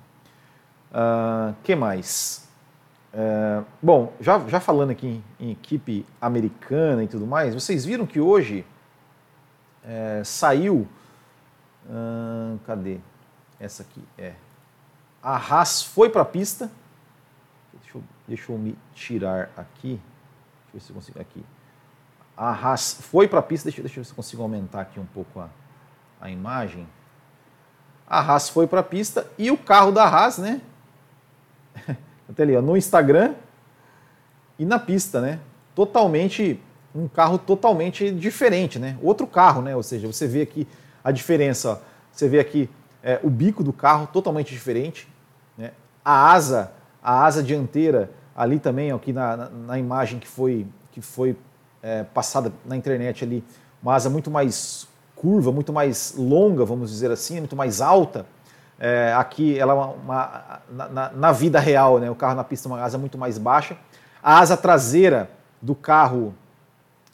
Uh, 0.92 1.56
que 1.64 1.76
mais? 1.76 2.48
Uh, 3.14 3.66
bom, 3.82 4.14
já, 4.20 4.40
já 4.48 4.60
falando 4.60 4.92
aqui 4.92 5.08
em, 5.08 5.24
em 5.48 5.52
equipe 5.52 6.06
americana 6.20 7.04
e 7.04 7.08
tudo 7.08 7.28
mais, 7.28 7.54
vocês 7.54 7.86
viram 7.86 8.06
que 8.06 8.20
hoje 8.20 8.66
é, 9.84 10.22
saiu. 10.24 10.88
Hum, 11.90 12.60
cadê? 12.66 13.00
Essa 13.60 13.84
aqui 13.84 14.04
é. 14.18 14.34
A 15.22 15.36
Haas 15.36 15.82
foi 15.82 16.10
para 16.10 16.22
a 16.22 16.26
pista. 16.26 16.70
Deixa 17.74 17.98
eu, 17.98 18.04
deixa 18.28 18.52
eu 18.52 18.58
me 18.58 18.78
tirar 18.94 19.50
aqui. 19.58 20.00
Deixa 20.72 20.74
eu 20.74 20.74
ver 20.74 20.80
se 20.80 20.90
eu 20.92 20.96
consigo. 20.96 21.20
Aqui. 21.20 21.44
A 22.40 22.52
Haas 22.52 22.94
foi 22.94 23.28
para 23.28 23.40
a 23.40 23.44
pista. 23.44 23.66
Deixa, 23.66 23.82
deixa 23.82 24.00
eu 24.00 24.02
ver 24.02 24.06
se 24.06 24.14
eu 24.14 24.16
consigo 24.16 24.42
aumentar 24.42 24.80
aqui 24.80 24.98
um 24.98 25.06
pouco 25.06 25.42
a, 25.42 25.50
a 26.22 26.30
imagem. 26.32 26.88
A 28.08 28.22
Haas 28.22 28.48
foi 28.48 28.66
para 28.66 28.80
a 28.80 28.84
pista 28.84 29.28
e 29.38 29.52
o 29.52 29.58
carro 29.58 29.92
da 29.92 30.06
Haas, 30.06 30.38
né? 30.38 30.62
Até 32.30 32.44
ali, 32.44 32.56
ó, 32.56 32.62
no 32.62 32.78
Instagram 32.78 33.34
e 34.58 34.64
na 34.64 34.80
pista, 34.80 35.20
né? 35.20 35.42
Totalmente 35.76 36.58
um 36.96 37.10
carro 37.10 37.38
totalmente 37.38 38.10
diferente, 38.10 38.80
né? 38.80 38.98
Outro 39.02 39.28
carro, 39.28 39.62
né? 39.62 39.76
Ou 39.76 39.84
seja, 39.84 40.08
você 40.08 40.26
vê 40.26 40.44
aqui 40.44 40.66
a 41.04 41.12
diferença, 41.12 41.82
você 42.10 42.30
vê 42.30 42.40
aqui 42.40 42.70
é, 43.04 43.20
o 43.22 43.30
bico 43.30 43.62
do 43.62 43.74
carro 43.74 44.08
totalmente 44.08 44.54
diferente, 44.54 45.10
né? 45.58 45.74
A 46.06 46.32
asa, 46.32 46.72
a 47.04 47.26
asa 47.26 47.44
dianteira 47.44 48.10
ali 48.34 48.60
também, 48.60 48.94
aqui 48.94 49.12
na, 49.12 49.36
na, 49.36 49.50
na 49.50 49.78
imagem 49.78 50.20
que 50.20 50.28
foi, 50.28 50.66
que 50.94 51.02
foi 51.02 51.36
é, 51.82 52.04
passada 52.04 52.52
na 52.66 52.76
internet 52.76 53.24
ali, 53.24 53.44
uma 53.82 53.96
asa 53.96 54.10
muito 54.10 54.30
mais 54.30 54.88
curva, 55.16 55.52
muito 55.52 55.74
mais 55.74 56.14
longa, 56.18 56.64
vamos 56.66 56.92
dizer 56.92 57.12
assim, 57.12 57.40
muito 57.40 57.56
mais 57.56 57.82
alta. 57.82 58.26
É, 58.80 59.14
aqui 59.14 59.60
ela 59.60 59.74
é 59.74 59.76
uma, 59.76 59.88
uma 59.88 60.62
na, 60.70 61.10
na, 61.12 61.32
vida 61.32 61.60
real, 61.60 62.00
né? 62.00 62.10
O 62.10 62.16
carro 62.16 62.36
na 62.36 62.44
pista 62.44 62.70
é 62.70 62.72
uma 62.72 62.82
asa 62.82 62.98
muito 62.98 63.18
mais 63.18 63.38
baixa. 63.38 63.76
A 64.24 64.40
asa 64.40 64.56
traseira 64.56 65.30
do 65.62 65.76
carro 65.76 66.34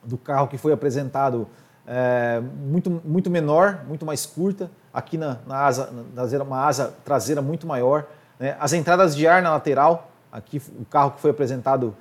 do 0.04 0.18
carro 0.18 0.48
que 0.48 0.58
foi 0.58 0.72
apresentado 0.72 1.48
é, 1.88 2.42
muito, 2.58 2.90
muito 3.04 3.30
menor, 3.30 3.80
muito 3.88 4.06
mais 4.06 4.26
curta, 4.26 4.70
aqui 4.94 5.18
na, 5.18 5.38
na 5.46 5.58
asa, 5.58 5.90
na, 6.14 6.44
uma 6.44 6.66
asa 6.66 6.94
traseira 7.04 7.42
muito 7.42 7.68
maior. 7.68 8.06
Né? 8.40 8.56
As 8.60 8.74
entradas 8.74 9.16
de 9.16 9.28
ar 9.28 9.42
na 9.42 9.52
lateral, 9.52 10.12
aqui 10.32 10.62
o 10.80 10.86
carro 10.86 11.12
que 11.12 11.22
foi 11.22 11.32
apresentado 11.32 11.96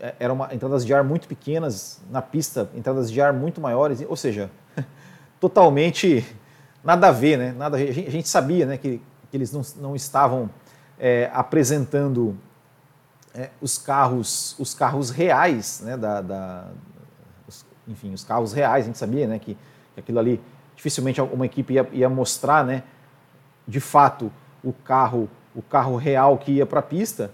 é, 0.00 0.14
eram 0.18 0.38
entradas 0.50 0.84
de 0.84 0.94
ar 0.94 1.04
muito 1.04 1.28
pequenas, 1.28 2.00
na 2.10 2.22
pista 2.22 2.70
entradas 2.74 3.10
de 3.10 3.20
ar 3.20 3.32
muito 3.32 3.60
maiores, 3.60 4.04
ou 4.08 4.16
seja, 4.16 4.50
totalmente 5.38 6.26
nada 6.82 7.08
a 7.08 7.12
ver, 7.12 7.36
né? 7.36 7.52
Nada, 7.52 7.76
a 7.76 7.80
gente, 7.80 8.08
a 8.08 8.10
gente 8.10 8.28
sabia 8.28 8.64
né, 8.66 8.76
que, 8.76 9.02
que 9.30 9.36
eles 9.36 9.52
não, 9.52 9.62
não 9.76 9.94
estavam 9.94 10.48
é, 10.98 11.30
apresentando 11.32 12.36
é, 13.34 13.50
os 13.60 13.78
carros 13.78 14.58
os 14.58 14.74
carros 14.74 15.10
reais 15.10 15.82
né, 15.84 15.96
da, 15.96 16.20
da, 16.20 16.68
enfim, 17.86 18.12
os 18.12 18.24
carros 18.24 18.52
reais, 18.52 18.84
a 18.84 18.86
gente 18.86 18.98
sabia 18.98 19.26
né, 19.26 19.38
que, 19.38 19.56
que 19.94 20.00
aquilo 20.00 20.18
ali 20.18 20.40
dificilmente 20.76 21.20
uma 21.20 21.44
equipe 21.44 21.74
ia, 21.74 21.86
ia, 21.92 22.08
mostrar, 22.08 22.64
né, 22.64 22.82
de 23.66 23.80
fato, 23.80 24.32
o 24.64 24.72
carro, 24.72 25.28
o 25.54 25.60
carro 25.60 25.96
real 25.96 26.38
que 26.38 26.52
ia 26.52 26.64
para 26.64 26.80
a 26.80 26.82
pista, 26.82 27.30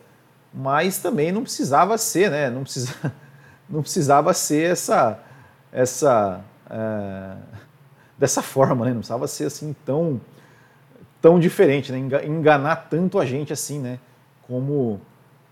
mas 0.56 0.98
também 0.98 1.30
não 1.30 1.42
precisava 1.42 1.98
ser, 1.98 2.30
né, 2.30 2.48
não, 2.48 2.62
precisa, 2.62 2.94
não 3.68 3.82
precisava 3.82 4.32
ser 4.32 4.72
essa, 4.72 5.20
essa 5.70 6.40
é, 6.70 7.36
dessa 8.16 8.40
forma, 8.40 8.86
né, 8.86 8.92
não 8.92 9.00
precisava 9.00 9.28
ser 9.28 9.44
assim 9.44 9.76
tão, 9.84 10.18
tão 11.20 11.38
diferente, 11.38 11.92
né, 11.92 11.98
enganar 12.24 12.88
tanto 12.88 13.18
a 13.18 13.26
gente 13.26 13.52
assim, 13.52 13.78
né, 13.78 13.98
como, 14.46 14.98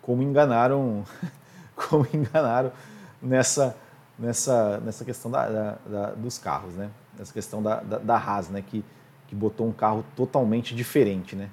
como 0.00 0.22
enganaram, 0.22 1.04
como 1.76 2.06
enganaram 2.12 2.72
nessa 3.20 3.76
nessa, 4.18 4.78
nessa 4.80 5.04
questão 5.04 5.30
da, 5.30 5.48
da, 5.48 5.78
da, 5.86 6.10
dos 6.10 6.38
carros, 6.38 6.74
né? 6.74 6.90
Nessa 7.18 7.32
questão 7.32 7.62
da, 7.62 7.80
da, 7.80 7.98
da 7.98 8.16
Haas, 8.16 8.48
né? 8.48 8.62
Que, 8.66 8.84
que 9.26 9.34
botou 9.34 9.66
um 9.66 9.72
carro 9.72 10.04
totalmente 10.16 10.74
diferente, 10.74 11.36
né? 11.36 11.50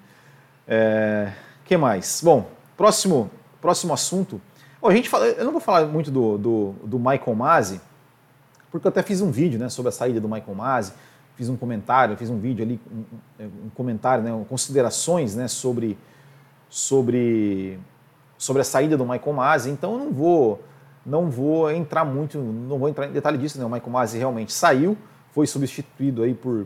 É, 0.67 1.33
que 1.65 1.75
mais? 1.75 2.21
Bom, 2.23 2.49
próximo, 2.77 3.29
próximo 3.61 3.93
assunto. 3.93 4.41
A 4.83 4.91
gente 4.91 5.07
fala, 5.07 5.27
eu 5.27 5.45
não 5.45 5.51
vou 5.51 5.61
falar 5.61 5.85
muito 5.85 6.09
do, 6.09 6.37
do, 6.37 6.75
do 6.83 6.99
Michael 6.99 7.35
Masi, 7.35 7.79
porque 8.71 8.87
eu 8.87 8.89
até 8.89 9.03
fiz 9.03 9.21
um 9.21 9.29
vídeo 9.29 9.59
né, 9.59 9.69
sobre 9.69 9.89
a 9.89 9.91
saída 9.91 10.19
do 10.19 10.27
Michael 10.27 10.55
Masi, 10.55 10.93
fiz 11.35 11.49
um 11.49 11.55
comentário, 11.55 12.17
fiz 12.17 12.29
um 12.29 12.39
vídeo 12.39 12.63
ali, 12.65 12.79
um, 13.39 13.43
um 13.65 13.69
comentário, 13.75 14.23
né, 14.23 14.45
considerações 14.49 15.35
né, 15.35 15.47
sobre, 15.47 15.97
sobre, 16.67 17.79
sobre 18.37 18.61
a 18.61 18.65
saída 18.65 18.97
do 18.97 19.05
Michael 19.05 19.33
Masi, 19.33 19.69
então 19.69 19.93
eu 19.93 19.99
não 19.99 20.11
vou, 20.11 20.63
não 21.05 21.29
vou 21.29 21.69
entrar 21.69 22.03
muito, 22.03 22.39
não 22.39 22.79
vou 22.79 22.89
entrar 22.89 23.07
em 23.07 23.11
detalhe 23.11 23.37
disso, 23.37 23.59
né, 23.59 23.65
o 23.65 23.69
Michael 23.69 23.91
Masi 23.91 24.17
realmente 24.17 24.51
saiu, 24.51 24.97
foi 25.31 25.45
substituído 25.45 26.23
aí 26.23 26.33
por, 26.33 26.65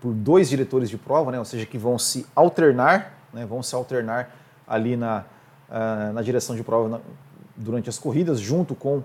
por 0.00 0.12
dois 0.12 0.48
diretores 0.48 0.90
de 0.90 0.98
prova, 0.98 1.30
né, 1.30 1.38
ou 1.38 1.44
seja, 1.44 1.64
que 1.64 1.78
vão 1.78 1.96
se 1.96 2.26
alternar, 2.34 3.12
né, 3.32 3.46
vão 3.46 3.62
se 3.62 3.74
alternar 3.74 4.34
ali 4.66 4.96
na, 4.96 5.24
uh, 5.68 6.12
na 6.12 6.22
direção 6.22 6.54
de 6.54 6.62
prova 6.62 6.88
na, 6.88 7.00
durante 7.56 7.88
as 7.88 7.98
corridas, 7.98 8.40
junto 8.40 8.74
com 8.74 8.98
uh, 8.98 9.04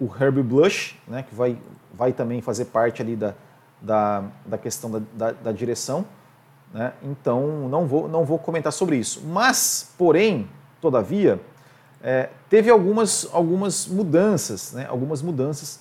o 0.00 0.10
Herbie 0.20 0.42
Blush, 0.42 0.96
né, 1.06 1.22
que 1.22 1.34
vai, 1.34 1.58
vai 1.92 2.12
também 2.12 2.40
fazer 2.40 2.66
parte 2.66 3.02
ali 3.02 3.16
da, 3.16 3.34
da, 3.80 4.24
da 4.46 4.58
questão 4.58 4.90
da, 4.90 5.00
da, 5.14 5.32
da 5.32 5.52
direção. 5.52 6.04
Né? 6.72 6.92
Então, 7.02 7.68
não 7.68 7.86
vou, 7.86 8.08
não 8.08 8.24
vou 8.24 8.38
comentar 8.38 8.72
sobre 8.72 8.96
isso. 8.96 9.22
Mas, 9.26 9.92
porém, 9.96 10.48
todavia, 10.80 11.40
é, 12.02 12.28
teve 12.48 12.70
algumas, 12.70 13.28
algumas 13.32 13.86
mudanças, 13.86 14.72
né? 14.72 14.86
algumas 14.88 15.22
mudanças, 15.22 15.80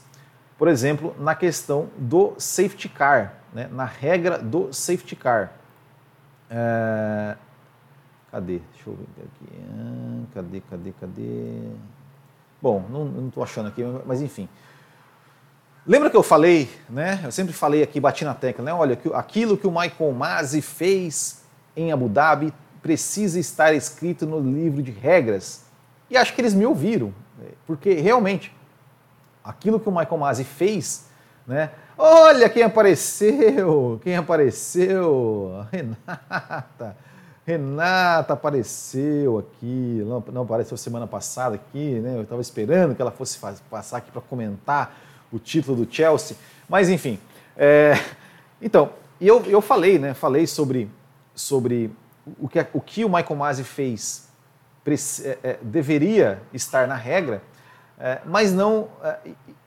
por 0.58 0.67
exemplo, 0.67 1.15
na 1.20 1.36
questão 1.36 1.88
do 1.98 2.34
safety 2.38 2.89
car, 2.89 3.36
né? 3.53 3.70
na 3.72 3.86
regra 3.86 4.39
do 4.39 4.74
safety 4.74 5.15
car. 5.15 5.51
É... 6.50 7.36
Cadê? 8.31 8.60
Deixa 8.74 8.89
eu 8.89 8.96
ver 8.96 9.24
aqui. 9.24 9.53
Ah, 9.79 10.24
cadê, 10.34 10.62
cadê, 10.69 10.93
cadê? 11.00 11.62
Bom, 12.62 12.84
não 12.89 13.27
estou 13.27 13.43
achando 13.43 13.67
aqui, 13.67 13.84
mas 14.05 14.22
enfim. 14.22 14.50
Lembra 15.86 16.10
que 16.10 16.17
eu 16.17 16.24
falei, 16.24 16.69
né? 16.89 17.22
Eu 17.24 17.31
sempre 17.31 17.53
falei 17.53 17.81
aqui, 17.81 18.00
bati 18.00 18.25
na 18.25 18.34
tecla, 18.34 18.65
né? 18.65 18.74
Olha, 18.74 19.00
aquilo 19.13 19.57
que 19.57 19.65
o 19.65 19.72
Michael 19.72 20.12
Masi 20.12 20.62
fez 20.62 21.43
em 21.77 21.93
Abu 21.93 22.10
Dhabi 22.10 22.53
precisa 22.81 23.39
estar 23.39 23.74
escrito 23.74 24.25
no 24.25 24.39
livro 24.39 24.84
de 24.84 24.91
regras. 24.91 25.65
E 26.10 26.17
acho 26.17 26.34
que 26.34 26.41
eles 26.41 26.53
me 26.53 26.65
ouviram, 26.65 27.13
porque 27.65 27.93
realmente 27.93 28.53
aquilo 29.43 29.79
que 29.79 29.88
o 29.88 29.91
Michael 29.91 30.17
Masi 30.17 30.43
fez, 30.43 31.05
né? 31.46 31.72
Olha 31.98 32.50
quem 32.50 32.63
apareceu, 32.63 34.00
quem 34.03 34.17
apareceu, 34.17 35.65
Renata. 35.72 36.98
Renata 37.48 38.34
apareceu 38.34 39.39
aqui, 39.39 40.04
não, 40.06 40.22
não 40.34 40.42
apareceu 40.42 40.75
semana 40.75 41.08
passada 41.08 41.56
aqui, 41.56 41.98
né? 42.01 42.18
Eu 42.18 42.24
estava 42.24 42.42
esperando 42.42 42.94
que 42.94 43.01
ela 43.01 43.10
fosse 43.10 43.39
passar 43.70 44.00
aqui 44.00 44.12
para 44.12 44.20
comentar 44.20 45.00
o 45.32 45.39
título 45.39 45.86
do 45.86 45.89
Chelsea, 45.89 46.36
mas 46.68 46.89
enfim. 46.89 47.18
É, 47.56 47.94
então, 48.62 48.92
eu, 49.22 49.46
eu 49.46 49.62
falei, 49.62 49.98
né? 49.98 50.13
Falei 50.13 50.46
sobre, 50.46 50.92
sobre 51.34 51.89
o, 52.38 52.50
que, 52.50 52.68
o 52.74 52.82
que 52.82 53.06
o 53.06 53.10
Michael 53.10 53.38
Masi 53.38 53.63
fez 53.63 54.27
é, 55.24 55.38
é, 55.42 55.60
deveria 55.62 56.42
estar 56.54 56.86
na 56.86 56.96
regra, 56.96 57.42
é, 57.98 58.20
mas 58.25 58.51
não. 58.51 58.90
É, 59.01 59.20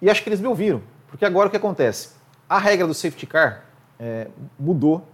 e 0.02 0.10
acho 0.10 0.22
que 0.22 0.28
eles 0.28 0.40
me 0.40 0.48
ouviram, 0.48 0.82
porque 1.08 1.24
agora 1.24 1.48
o 1.48 1.50
que 1.50 1.56
acontece? 1.56 2.10
A 2.46 2.58
regra 2.58 2.86
do 2.86 2.92
safety 2.92 3.26
car 3.26 3.64
é, 3.98 4.26
mudou, 4.58 5.08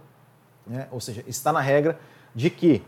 né? 0.65 0.89
ou 0.91 0.99
seja, 0.99 1.23
está 1.25 1.53
na 1.53 1.61
regra 1.61 1.97
de 2.37 2.51
que 2.51 2.83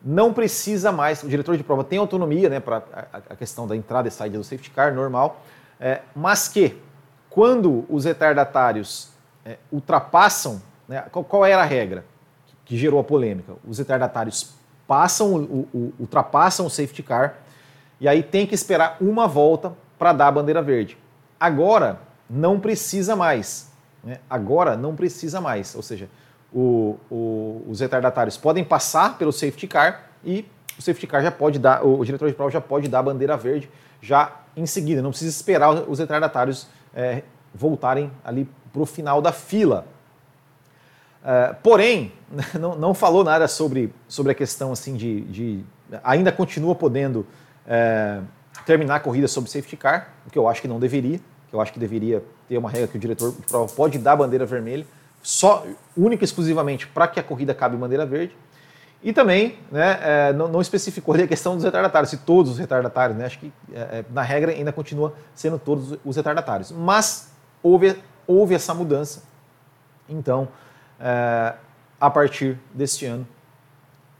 não 0.00 0.32
precisa 0.32 0.92
mais, 0.92 1.24
o 1.24 1.28
diretor 1.28 1.56
de 1.56 1.64
prova 1.64 1.82
tem 1.82 1.98
autonomia 1.98 2.48
né, 2.48 2.60
para 2.60 2.84
a, 3.12 3.34
questão 3.34 3.66
da 3.66 3.74
entrada 3.74 4.06
e 4.06 4.10
saída 4.12 4.38
do 4.38 4.44
safety 4.44 4.70
car, 4.70 4.94
normal, 4.94 5.42
é, 5.80 6.02
mas 6.14 6.46
que 6.46 6.80
quando 7.28 7.84
os 7.88 8.04
retardatários 8.04 9.10
é, 9.44 9.56
ultrapassam, 9.72 10.62
né, 10.86 11.04
qual, 11.10 11.24
qual, 11.24 11.44
era 11.44 11.62
a 11.62 11.64
regra 11.64 12.04
que, 12.64 12.78
gerou 12.78 13.00
a 13.00 13.04
polêmica? 13.04 13.54
Os 13.66 13.78
retardatários 13.78 14.54
passam, 14.86 15.34
o, 15.34 15.68
o, 15.74 15.92
ultrapassam 15.98 16.64
o 16.64 16.70
safety 16.70 17.02
car 17.02 17.34
e 18.00 18.06
aí 18.06 18.22
tem 18.22 18.46
que 18.46 18.54
esperar 18.54 18.96
uma 19.00 19.26
volta 19.26 19.72
para 19.98 20.12
dar 20.12 20.28
a 20.28 20.32
bandeira 20.32 20.62
verde. 20.62 20.96
Agora 21.40 21.98
não 22.30 22.60
precisa 22.60 23.16
mais. 23.16 23.72
Né? 24.04 24.20
Agora 24.30 24.76
não 24.76 24.94
precisa 24.94 25.40
mais. 25.40 25.74
Ou 25.74 25.82
seja, 25.82 26.08
o, 26.52 26.96
o, 27.10 27.64
os 27.68 27.80
retardatários 27.80 28.36
podem 28.36 28.64
passar 28.64 29.18
pelo 29.18 29.32
safety 29.32 29.66
car 29.66 30.10
e 30.24 30.46
o 30.78 30.82
safety 30.82 31.06
car 31.06 31.22
já 31.22 31.30
pode 31.30 31.58
dar, 31.58 31.84
o, 31.84 32.04
diretor 32.04 32.28
de 32.28 32.34
prova 32.34 32.50
já 32.50 32.60
pode 32.60 32.88
dar 32.88 33.00
a 33.00 33.02
bandeira 33.02 33.36
verde 33.36 33.68
já 34.00 34.32
em 34.56 34.66
seguida, 34.66 35.02
não 35.02 35.10
precisa 35.10 35.30
esperar 35.30 35.70
os 35.70 35.98
retardatários 35.98 36.66
é, 36.94 37.22
voltarem 37.54 38.10
ali 38.24 38.48
para 38.72 38.82
o 38.82 38.86
final 38.86 39.20
da 39.20 39.32
fila. 39.32 39.86
É, 41.24 41.54
porém, 41.62 42.12
não, 42.58 42.76
não, 42.76 42.94
falou 42.94 43.24
nada 43.24 43.48
sobre, 43.48 43.92
sobre 44.06 44.32
a 44.32 44.34
questão 44.34 44.72
assim 44.72 44.94
de, 44.94 45.20
de 45.22 45.64
ainda 46.02 46.30
continua 46.30 46.74
podendo 46.74 47.26
é, 47.66 48.20
terminar 48.64 48.96
a 48.96 49.00
corrida 49.00 49.28
sob 49.28 49.48
safety 49.50 49.76
car, 49.76 50.12
o 50.26 50.30
que 50.30 50.38
eu 50.38 50.48
acho 50.48 50.62
que 50.62 50.68
não 50.68 50.78
deveria, 50.78 51.18
que 51.48 51.54
eu 51.54 51.60
acho 51.60 51.72
que 51.72 51.78
deveria 51.78 52.22
ter 52.48 52.56
uma 52.58 52.70
regra 52.70 52.86
que 52.88 52.96
o 52.96 53.00
diretor 53.00 53.32
de 53.32 53.42
prova 53.42 53.72
pode 53.72 53.98
dar 53.98 54.12
a 54.12 54.16
bandeira 54.16 54.46
vermelha, 54.46 54.86
só 55.22 55.66
única 55.96 56.24
e 56.24 56.26
exclusivamente 56.26 56.86
para 56.86 57.08
que 57.08 57.18
a 57.18 57.22
corrida 57.22 57.54
cabe 57.54 57.76
bandeira 57.76 58.06
verde. 58.06 58.36
E 59.02 59.12
também 59.12 59.58
né, 59.70 59.98
é, 60.02 60.32
não, 60.32 60.48
não, 60.48 60.60
especificou 60.60 61.14
a 61.14 61.26
questão 61.26 61.54
dos 61.54 61.64
retardatários, 61.64 62.10
se 62.10 62.16
todos 62.18 62.52
os 62.52 62.58
retardatários, 62.58 63.16
né, 63.16 63.26
acho 63.26 63.38
que 63.38 63.52
é, 63.72 63.78
é, 63.78 64.04
na 64.10 64.22
regra 64.22 64.50
ainda 64.50 64.72
continua 64.72 65.14
sendo 65.34 65.58
todos 65.58 65.96
os 66.04 66.16
retardatários. 66.16 66.72
Mas 66.72 67.32
houve, 67.62 67.96
houve 68.26 68.54
essa 68.54 68.74
mudança, 68.74 69.22
então, 70.08 70.48
é, 70.98 71.54
a 72.00 72.10
partir 72.10 72.58
deste 72.74 73.06
ano, 73.06 73.26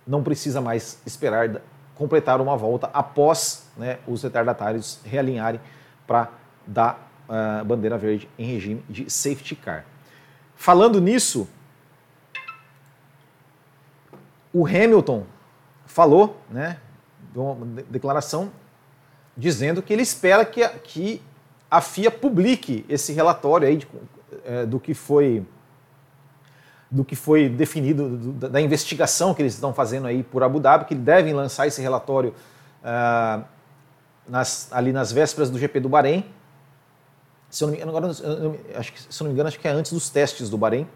não 0.06 0.22
precisa 0.22 0.60
mais 0.60 1.00
esperar 1.04 1.60
completar 1.94 2.40
uma 2.40 2.56
volta 2.56 2.88
após 2.92 3.68
né, 3.76 3.98
os 4.06 4.22
retardatários 4.22 5.00
realinharem 5.04 5.60
para 6.06 6.30
dar 6.64 7.10
uh, 7.28 7.64
bandeira 7.64 7.98
verde 7.98 8.28
em 8.38 8.46
regime 8.46 8.82
de 8.88 9.10
safety 9.10 9.56
car. 9.56 9.84
Falando 10.58 11.00
nisso, 11.00 11.48
o 14.52 14.66
Hamilton 14.66 15.24
falou, 15.86 16.36
né, 16.50 16.78
uma 17.32 17.64
declaração 17.88 18.50
dizendo 19.36 19.80
que 19.80 19.92
ele 19.92 20.02
espera 20.02 20.44
que 20.44 20.64
a, 20.64 20.70
que 20.70 21.22
a 21.70 21.80
FIA 21.80 22.10
publique 22.10 22.84
esse 22.88 23.12
relatório 23.12 23.68
aí 23.68 23.76
de, 23.76 23.88
é, 24.44 24.66
do 24.66 24.80
que 24.80 24.94
foi 24.94 25.46
do 26.90 27.04
que 27.04 27.14
foi 27.14 27.48
definido 27.48 28.16
do, 28.16 28.48
da 28.48 28.60
investigação 28.60 29.32
que 29.32 29.42
eles 29.42 29.54
estão 29.54 29.72
fazendo 29.72 30.08
aí 30.08 30.24
por 30.24 30.42
Abu 30.42 30.58
Dhabi, 30.58 30.86
que 30.86 30.94
devem 30.94 31.34
lançar 31.34 31.68
esse 31.68 31.80
relatório 31.80 32.34
uh, 32.82 33.44
nas, 34.26 34.72
ali 34.72 34.90
nas 34.90 35.12
vésperas 35.12 35.50
do 35.50 35.58
GP 35.58 35.78
do 35.78 35.88
Bahrein 35.88 36.24
se 37.50 37.64
eu 37.64 37.68
não 37.68 37.72
me 37.72 37.80
engano, 37.80 37.96
agora, 37.96 38.12
acho 38.76 38.92
que, 38.92 39.00
se 39.02 39.22
eu 39.22 39.24
não 39.24 39.30
me 39.30 39.34
engano, 39.34 39.48
acho 39.48 39.58
que 39.58 39.66
é 39.66 39.70
antes 39.70 39.92
dos 39.92 40.10
testes 40.10 40.50
do 40.50 40.58
Bahrein. 40.58 40.86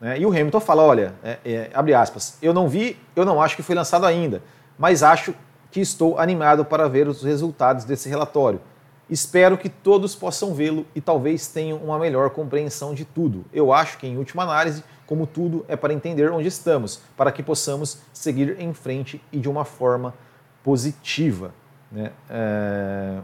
Né? 0.00 0.18
E 0.18 0.26
o 0.26 0.30
Hamilton 0.30 0.60
fala, 0.60 0.82
olha, 0.82 1.14
é, 1.22 1.38
é, 1.44 1.70
abre 1.72 1.94
aspas, 1.94 2.38
eu 2.42 2.52
não 2.52 2.68
vi, 2.68 2.98
eu 3.14 3.24
não 3.24 3.40
acho 3.40 3.54
que 3.54 3.62
foi 3.62 3.74
lançado 3.74 4.04
ainda, 4.04 4.42
mas 4.76 5.02
acho 5.02 5.34
que 5.70 5.80
estou 5.80 6.18
animado 6.18 6.64
para 6.64 6.88
ver 6.88 7.06
os 7.06 7.22
resultados 7.22 7.84
desse 7.84 8.08
relatório. 8.08 8.60
Espero 9.08 9.56
que 9.58 9.68
todos 9.68 10.14
possam 10.14 10.54
vê-lo 10.54 10.86
e 10.94 11.00
talvez 11.00 11.46
tenham 11.46 11.78
uma 11.78 11.98
melhor 11.98 12.30
compreensão 12.30 12.94
de 12.94 13.04
tudo. 13.04 13.44
Eu 13.52 13.72
acho 13.72 13.98
que, 13.98 14.06
em 14.06 14.16
última 14.16 14.42
análise, 14.42 14.82
como 15.06 15.26
tudo 15.26 15.64
é 15.68 15.76
para 15.76 15.92
entender 15.92 16.30
onde 16.30 16.48
estamos, 16.48 17.00
para 17.16 17.30
que 17.30 17.42
possamos 17.42 17.98
seguir 18.12 18.58
em 18.58 18.72
frente 18.72 19.22
e 19.30 19.38
de 19.38 19.48
uma 19.48 19.64
forma 19.64 20.14
positiva. 20.62 21.52
Né? 21.90 22.10
É 22.28 23.18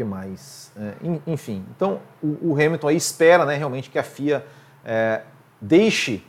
que 0.00 0.04
mais? 0.04 0.72
É, 0.76 0.94
enfim, 1.26 1.62
então 1.76 2.00
o, 2.22 2.52
o, 2.52 2.54
Hamilton 2.54 2.90
espera 2.92 3.44
né, 3.44 3.54
realmente 3.54 3.90
que 3.90 3.98
a 3.98 4.02
FIA 4.02 4.46
é, 4.82 5.20
deixe 5.60 6.24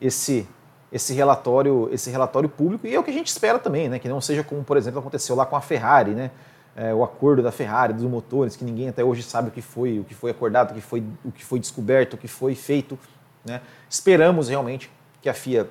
esse, 0.00 0.48
esse, 0.92 1.12
relatório, 1.12 1.88
esse 1.90 2.08
relatório 2.08 2.48
público, 2.48 2.86
e 2.86 2.94
é 2.94 3.00
o 3.00 3.02
que 3.02 3.10
a 3.10 3.12
gente 3.12 3.26
espera 3.26 3.58
também, 3.58 3.88
né, 3.88 3.98
que 3.98 4.08
não 4.08 4.20
seja 4.20 4.44
como, 4.44 4.62
por 4.62 4.76
exemplo, 4.76 5.00
aconteceu 5.00 5.34
lá 5.34 5.44
com 5.44 5.56
a 5.56 5.60
Ferrari, 5.60 6.12
né, 6.12 6.30
é, 6.76 6.94
o 6.94 7.02
acordo 7.02 7.42
da 7.42 7.50
Ferrari, 7.50 7.94
dos 7.94 8.04
motores, 8.04 8.54
que 8.54 8.64
ninguém 8.64 8.88
até 8.88 9.02
hoje 9.02 9.24
sabe 9.24 9.48
o 9.48 9.50
que 9.50 9.62
foi, 9.62 9.98
o 9.98 10.04
que 10.04 10.14
foi 10.14 10.30
acordado, 10.30 10.70
o 10.70 10.74
que 10.74 10.80
foi, 10.80 11.02
o 11.24 11.32
que 11.32 11.44
foi 11.44 11.58
descoberto, 11.58 12.14
o 12.14 12.18
que 12.18 12.28
foi 12.28 12.54
feito. 12.54 12.96
Né. 13.44 13.60
Esperamos 13.90 14.48
realmente 14.48 14.88
que 15.20 15.28
a 15.28 15.34
FIA 15.34 15.68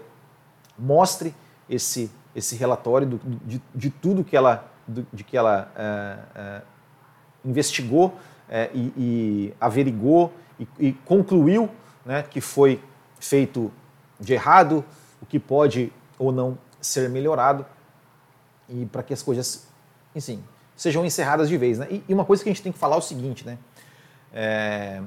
mostre 0.78 1.34
esse, 1.70 2.12
esse 2.36 2.56
relatório 2.58 3.08
do, 3.08 3.22
de, 3.46 3.62
de 3.74 3.90
tudo 3.92 4.26
que 4.26 4.36
ela, 4.36 4.66
de 4.88 5.24
que 5.24 5.38
ela 5.38 5.72
é, 5.78 6.18
é, 6.36 6.62
investigou 7.46 8.18
é, 8.50 8.70
e, 8.74 8.94
e, 8.98 9.54
averigou 9.60 10.34
e, 10.60 10.68
e 10.80 10.94
concluiu 10.94 11.70
né, 12.06 12.24
que 12.24 12.42
foi 12.42 12.82
feito 13.20 13.72
de 14.20 14.34
errado, 14.34 14.84
o 15.22 15.26
que 15.26 15.40
pode 15.40 15.92
ou 16.18 16.32
não 16.32 16.58
ser 16.82 17.10
melhorado 17.10 17.66
e 18.70 18.86
para 18.86 19.04
que 19.04 19.14
as 19.14 19.22
coisas, 19.22 19.68
enfim, 20.16 20.44
sejam 20.76 21.06
encerradas 21.06 21.50
de 21.50 21.58
vez. 21.58 21.80
Né? 21.80 22.02
E, 22.08 22.14
uma 22.14 22.26
coisa 22.26 22.44
que 22.44 22.50
a 22.50 22.54
gente 22.54 22.62
tem 22.64 22.72
que 22.72 22.78
falar 22.78 22.96
é 22.96 23.00
o 23.00 23.02
seguinte, 23.02 23.46
né? 23.46 23.58
É, 24.34 25.02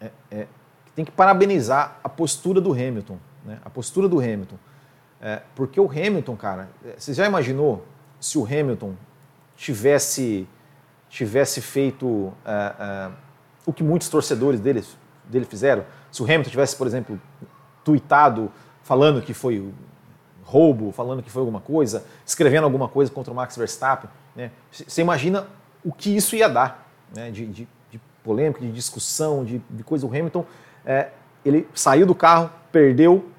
é, 0.00 0.10
é, 0.30 0.46
tem 0.94 1.04
que 1.04 1.12
parabenizar 1.12 1.98
a 2.02 2.08
postura 2.08 2.60
do 2.60 2.72
Hamilton, 2.72 3.18
né? 3.44 3.58
A 3.64 3.70
postura 3.70 4.08
do 4.08 4.18
Hamilton. 4.18 4.56
É, 5.20 5.42
porque 5.54 5.80
o 5.80 5.88
Hamilton, 5.88 6.36
cara, 6.36 6.68
você 6.96 7.14
já 7.14 7.26
imaginou 7.26 7.84
se 8.20 8.36
o 8.38 8.44
Hamilton 8.44 8.94
tivesse, 9.56 10.48
tivesse 11.12 11.60
feito 11.60 12.32
é, 12.44 12.74
é, 12.80 13.10
o 13.66 13.72
que 13.72 13.84
muitos 13.84 14.08
torcedores 14.08 14.58
dele, 14.58 14.82
dele 15.24 15.44
fizeram? 15.44 15.84
Se 16.10 16.22
o 16.22 16.24
Hamilton 16.24 16.50
tivesse, 16.50 16.74
por 16.74 16.86
exemplo, 16.86 17.20
tweetado 17.84 18.50
falando 18.82 19.22
que 19.22 19.34
foi 19.34 19.72
roubo, 20.42 20.90
falando 20.90 21.22
que 21.22 21.30
foi 21.30 21.40
alguma 21.40 21.60
coisa, 21.60 22.04
escrevendo 22.26 22.64
alguma 22.64 22.88
coisa 22.88 23.12
contra 23.12 23.32
o 23.32 23.36
Max 23.36 23.56
Verstappen, 23.56 24.10
né? 24.34 24.50
Você 24.70 25.00
imagina 25.00 25.46
o 25.84 25.92
que 25.92 26.16
isso 26.16 26.34
ia 26.34 26.48
dar, 26.48 26.90
né? 27.14 27.30
de, 27.30 27.46
de, 27.46 27.68
de 27.90 28.00
polêmica, 28.24 28.60
de 28.60 28.72
discussão, 28.72 29.44
de, 29.44 29.62
de 29.70 29.84
coisa. 29.84 30.06
O 30.06 30.08
Hamilton, 30.08 30.44
é, 30.84 31.10
ele 31.44 31.68
saiu 31.74 32.06
do 32.06 32.14
carro, 32.14 32.50
perdeu 32.72 33.30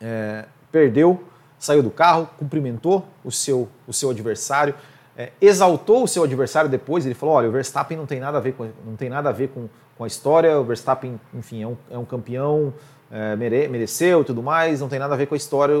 é, 0.00 0.44
perdeu, 0.70 1.24
saiu 1.58 1.82
do 1.82 1.90
carro, 1.90 2.28
cumprimentou 2.38 3.06
o 3.24 3.30
seu, 3.32 3.68
o 3.86 3.92
seu 3.92 4.10
adversário, 4.10 4.74
é, 5.16 5.30
exaltou 5.40 6.04
o 6.04 6.08
seu 6.08 6.24
adversário 6.24 6.68
depois. 6.68 7.06
Ele 7.06 7.14
falou: 7.14 7.36
olha, 7.36 7.48
o 7.48 7.52
Verstappen 7.52 7.96
não 7.96 8.06
tem 8.06 8.20
nada 8.20 8.38
a 8.38 8.40
ver 8.40 8.52
com, 8.52 8.68
não 8.84 8.96
tem 8.96 9.08
nada 9.08 9.28
a 9.28 9.32
ver 9.32 9.48
com, 9.48 9.68
com 9.96 10.04
a 10.04 10.06
história. 10.06 10.58
O 10.58 10.64
Verstappen, 10.64 11.20
enfim, 11.32 11.62
é 11.62 11.66
um, 11.66 11.76
é 11.90 11.98
um 11.98 12.04
campeão, 12.04 12.74
é, 13.10 13.36
mere, 13.36 13.68
mereceu 13.68 14.22
e 14.22 14.24
tudo 14.24 14.42
mais. 14.42 14.80
Não 14.80 14.88
tem 14.88 14.98
nada 14.98 15.14
a 15.14 15.16
ver 15.16 15.26
com 15.26 15.34
a 15.34 15.36
história. 15.36 15.74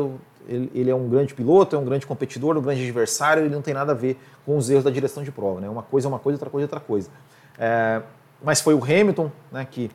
Ele, 0.46 0.70
ele, 0.74 0.90
é 0.90 0.94
um 0.94 1.08
grande 1.08 1.34
piloto, 1.34 1.74
é 1.74 1.78
um 1.78 1.84
grande 1.84 2.06
competidor, 2.06 2.56
um 2.56 2.62
grande 2.62 2.82
adversário. 2.82 3.44
Ele 3.44 3.54
não 3.54 3.62
tem 3.62 3.74
nada 3.74 3.92
a 3.92 3.94
ver 3.94 4.18
com 4.44 4.56
os 4.56 4.70
erros 4.70 4.84
da 4.84 4.90
direção 4.90 5.22
de 5.22 5.32
prova. 5.32 5.60
Né? 5.60 5.68
Uma 5.68 5.82
coisa 5.82 6.06
é 6.06 6.08
uma 6.08 6.18
coisa, 6.18 6.36
outra 6.36 6.50
coisa 6.50 6.64
é 6.64 6.66
outra 6.66 6.80
coisa. 6.80 7.10
É, 7.58 8.02
mas 8.42 8.60
foi 8.60 8.74
o 8.74 8.84
Hamilton 8.84 9.30
né, 9.50 9.66
que, 9.68 9.90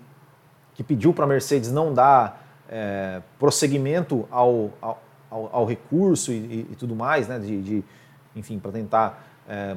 que 0.74 0.84
pediu 0.84 1.14
para 1.14 1.26
a 1.26 1.28
Mercedes 1.28 1.72
não 1.72 1.94
dar 1.94 2.44
é, 2.68 3.22
prosseguimento 3.38 4.28
ao, 4.32 4.72
ao, 4.82 5.02
ao, 5.30 5.66
recurso 5.66 6.32
e, 6.32 6.68
e, 6.72 6.76
tudo 6.78 6.96
mais, 6.96 7.28
né, 7.28 7.38
de, 7.38 7.62
de 7.62 7.84
enfim, 8.36 8.60
para 8.60 8.72
tentar 8.72 9.29
é, 9.50 9.76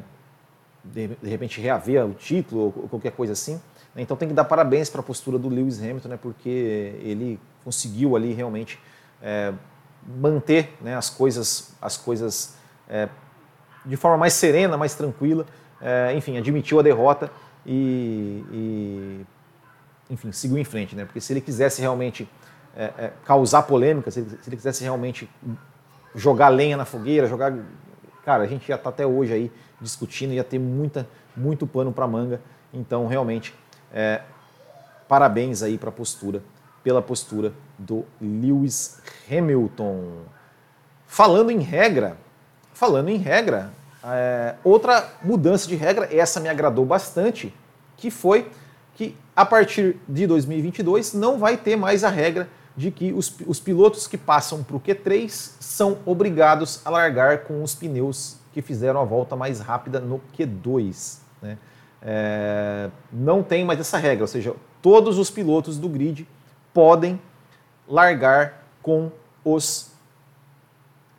de, 0.84 1.16
repente 1.24 1.60
reaver 1.60 2.06
o 2.06 2.14
título 2.14 2.72
ou 2.76 2.88
qualquer 2.88 3.12
coisa 3.12 3.32
assim. 3.32 3.54
Né. 3.94 4.02
Então 4.02 4.16
tem 4.16 4.28
que 4.28 4.34
dar 4.34 4.44
parabéns 4.44 4.90
para 4.90 5.00
a 5.00 5.04
postura 5.04 5.38
do 5.38 5.48
Lewis 5.48 5.80
Hamilton, 5.80 6.08
né, 6.08 6.18
porque 6.20 6.48
ele 7.02 7.40
conseguiu 7.64 8.14
ali 8.14 8.32
realmente 8.32 8.78
é, 9.22 9.52
manter 10.06 10.74
né, 10.80 10.96
as 10.96 11.08
coisas, 11.08 11.74
as 11.80 11.96
coisas 11.96 12.56
é, 12.88 13.08
de 13.84 13.96
forma 13.96 14.18
mais 14.18 14.34
serena, 14.34 14.76
mais 14.76 14.94
tranquila. 14.94 15.46
É, 15.80 16.14
enfim, 16.14 16.38
admitiu 16.38 16.78
a 16.78 16.82
derrota 16.82 17.30
e, 17.66 18.44
e, 18.52 19.26
enfim, 20.10 20.30
seguiu 20.30 20.58
em 20.58 20.64
frente, 20.64 20.94
né? 20.94 21.04
Porque 21.04 21.20
se 21.20 21.32
ele 21.32 21.40
quisesse 21.40 21.80
realmente 21.80 22.28
é, 22.76 22.84
é, 22.98 23.12
causar 23.24 23.62
polêmica, 23.62 24.10
se 24.10 24.20
ele, 24.20 24.30
se 24.30 24.48
ele, 24.48 24.56
quisesse 24.56 24.82
realmente 24.82 25.28
jogar 26.14 26.48
lenha 26.48 26.76
na 26.76 26.84
fogueira, 26.84 27.26
jogar. 27.26 27.52
Cara, 28.24 28.44
a 28.44 28.46
gente 28.46 28.66
já 28.66 28.76
está 28.76 28.90
até 28.90 29.06
hoje 29.06 29.32
aí 29.32 29.52
discutindo, 29.80 30.32
ia 30.32 30.44
ter 30.44 30.58
muita, 30.58 31.08
muito 31.36 31.66
pano 31.66 31.92
para 31.92 32.06
manga. 32.06 32.40
Então, 32.72 33.06
realmente, 33.06 33.54
é, 33.92 34.22
parabéns 35.08 35.62
aí 35.62 35.76
para 35.76 35.88
a 35.88 35.92
postura, 35.92 36.42
pela 36.84 37.02
postura 37.02 37.52
do 37.76 38.04
Lewis 38.20 39.00
Hamilton. 39.30 40.22
Falando 41.06 41.50
em 41.50 41.60
regra, 41.60 42.16
falando 42.72 43.08
em 43.08 43.16
regra, 43.16 43.72
é, 44.04 44.54
outra 44.62 45.08
mudança 45.22 45.68
de 45.68 45.74
regra, 45.74 46.08
essa 46.14 46.40
me 46.40 46.48
agradou 46.48 46.84
bastante, 46.84 47.52
que 47.96 48.10
foi 48.10 48.50
que 48.94 49.16
a 49.34 49.44
partir 49.44 49.96
de 50.08 50.26
2022 50.26 51.12
não 51.12 51.38
vai 51.38 51.56
ter 51.56 51.76
mais 51.76 52.04
a 52.04 52.08
regra 52.08 52.48
de 52.76 52.90
que 52.90 53.12
os, 53.12 53.34
os 53.46 53.60
pilotos 53.60 54.06
que 54.06 54.16
passam 54.16 54.62
para 54.62 54.76
o 54.76 54.80
Q3 54.80 55.28
são 55.60 55.98
obrigados 56.06 56.80
a 56.84 56.90
largar 56.90 57.44
com 57.44 57.62
os 57.62 57.74
pneus 57.74 58.36
que 58.52 58.62
fizeram 58.62 59.00
a 59.00 59.04
volta 59.04 59.36
mais 59.36 59.60
rápida 59.60 60.00
no 60.00 60.20
Q2. 60.36 61.18
Né? 61.40 61.58
É, 62.00 62.90
não 63.12 63.42
tem 63.42 63.64
mais 63.64 63.80
essa 63.80 63.98
regra, 63.98 64.24
ou 64.24 64.28
seja, 64.28 64.54
todos 64.80 65.18
os 65.18 65.30
pilotos 65.30 65.78
do 65.78 65.88
grid 65.88 66.26
podem 66.72 67.20
largar 67.88 68.64
com 68.82 69.10
os 69.44 69.90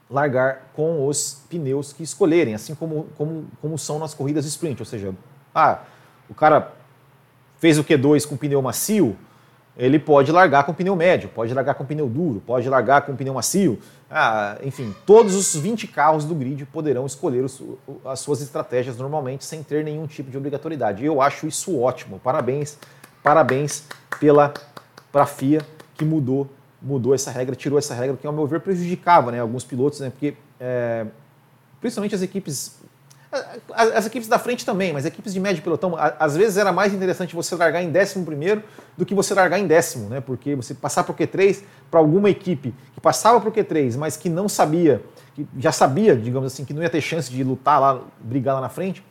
largar 0.09 0.69
com 0.75 1.07
os 1.07 1.43
pneus 1.49 1.91
que 1.91 2.03
escolherem, 2.03 2.53
assim 2.53 2.75
como, 2.75 3.07
como, 3.17 3.47
como 3.59 3.77
são 3.79 3.97
nas 3.97 4.13
corridas 4.13 4.45
sprint, 4.45 4.79
ou 4.79 4.85
seja, 4.85 5.11
ah, 5.55 5.79
o 6.29 6.35
cara 6.35 6.71
fez 7.57 7.79
o 7.79 7.83
Q2 7.83 8.27
com 8.27 8.37
pneu 8.37 8.61
macio, 8.61 9.17
ele 9.77 9.97
pode 9.97 10.31
largar 10.31 10.63
com 10.63 10.73
pneu 10.73 10.95
médio, 10.95 11.29
pode 11.29 11.53
largar 11.53 11.73
com 11.73 11.83
pneu 11.85 12.07
duro, 12.07 12.41
pode 12.45 12.69
largar 12.69 13.01
com 13.01 13.15
pneu 13.15 13.33
macio. 13.33 13.79
Ah, 14.09 14.57
enfim, 14.63 14.93
todos 15.05 15.33
os 15.33 15.55
20 15.55 15.87
carros 15.87 16.25
do 16.25 16.35
grid 16.35 16.63
poderão 16.65 17.05
escolher 17.05 17.43
os, 17.43 17.61
as 18.05 18.19
suas 18.19 18.41
estratégias 18.41 18.97
normalmente 18.97 19.43
sem 19.43 19.63
ter 19.63 19.83
nenhum 19.83 20.05
tipo 20.05 20.29
de 20.29 20.37
obrigatoriedade. 20.37 21.03
Eu 21.03 21.21
acho 21.21 21.47
isso 21.47 21.79
ótimo. 21.79 22.19
Parabéns, 22.19 22.77
parabéns 23.23 23.85
pela 24.19 24.53
pra 25.11 25.25
FIA 25.25 25.61
que 25.95 26.05
mudou 26.05 26.47
mudou 26.83 27.15
essa 27.15 27.31
regra, 27.31 27.55
tirou 27.55 27.79
essa 27.79 27.95
regra, 27.95 28.17
que 28.17 28.27
ao 28.27 28.33
meu 28.33 28.45
ver 28.45 28.59
prejudicava 28.59 29.31
né, 29.31 29.39
alguns 29.39 29.63
pilotos, 29.63 30.01
né, 30.01 30.09
porque 30.09 30.35
é, 30.59 31.05
principalmente 31.79 32.13
as 32.13 32.21
equipes 32.21 32.77
as 33.73 34.05
equipes 34.05 34.27
da 34.27 34.37
frente 34.37 34.65
também, 34.65 34.93
mas 34.93 35.05
equipes 35.05 35.33
de 35.33 35.39
médio 35.39 35.63
pelotão, 35.63 35.95
às 35.97 36.37
vezes 36.37 36.57
era 36.57 36.71
mais 36.71 36.93
interessante 36.93 37.35
você 37.35 37.55
largar 37.55 37.81
em 37.81 37.89
décimo 37.89 38.23
primeiro 38.25 38.63
do 38.95 39.05
que 39.05 39.15
você 39.15 39.33
largar 39.33 39.57
em 39.57 39.65
décimo, 39.65 40.07
né? 40.07 40.21
Porque 40.21 40.55
você 40.55 40.73
passar 40.73 41.03
para 41.03 41.11
o 41.11 41.15
Q3 41.15 41.63
para 41.89 41.99
alguma 41.99 42.29
equipe 42.29 42.73
que 42.93 43.01
passava 43.01 43.39
para 43.41 43.49
o 43.49 43.51
Q3, 43.51 43.97
mas 43.97 44.15
que 44.15 44.29
não 44.29 44.47
sabia, 44.47 45.01
que 45.33 45.47
já 45.57 45.71
sabia, 45.71 46.15
digamos 46.15 46.53
assim, 46.53 46.63
que 46.63 46.73
não 46.73 46.83
ia 46.83 46.89
ter 46.89 47.01
chance 47.01 47.31
de 47.31 47.43
lutar 47.43 47.81
lá, 47.81 48.01
brigar 48.19 48.55
lá 48.55 48.61
na 48.61 48.69
frente, 48.69 49.03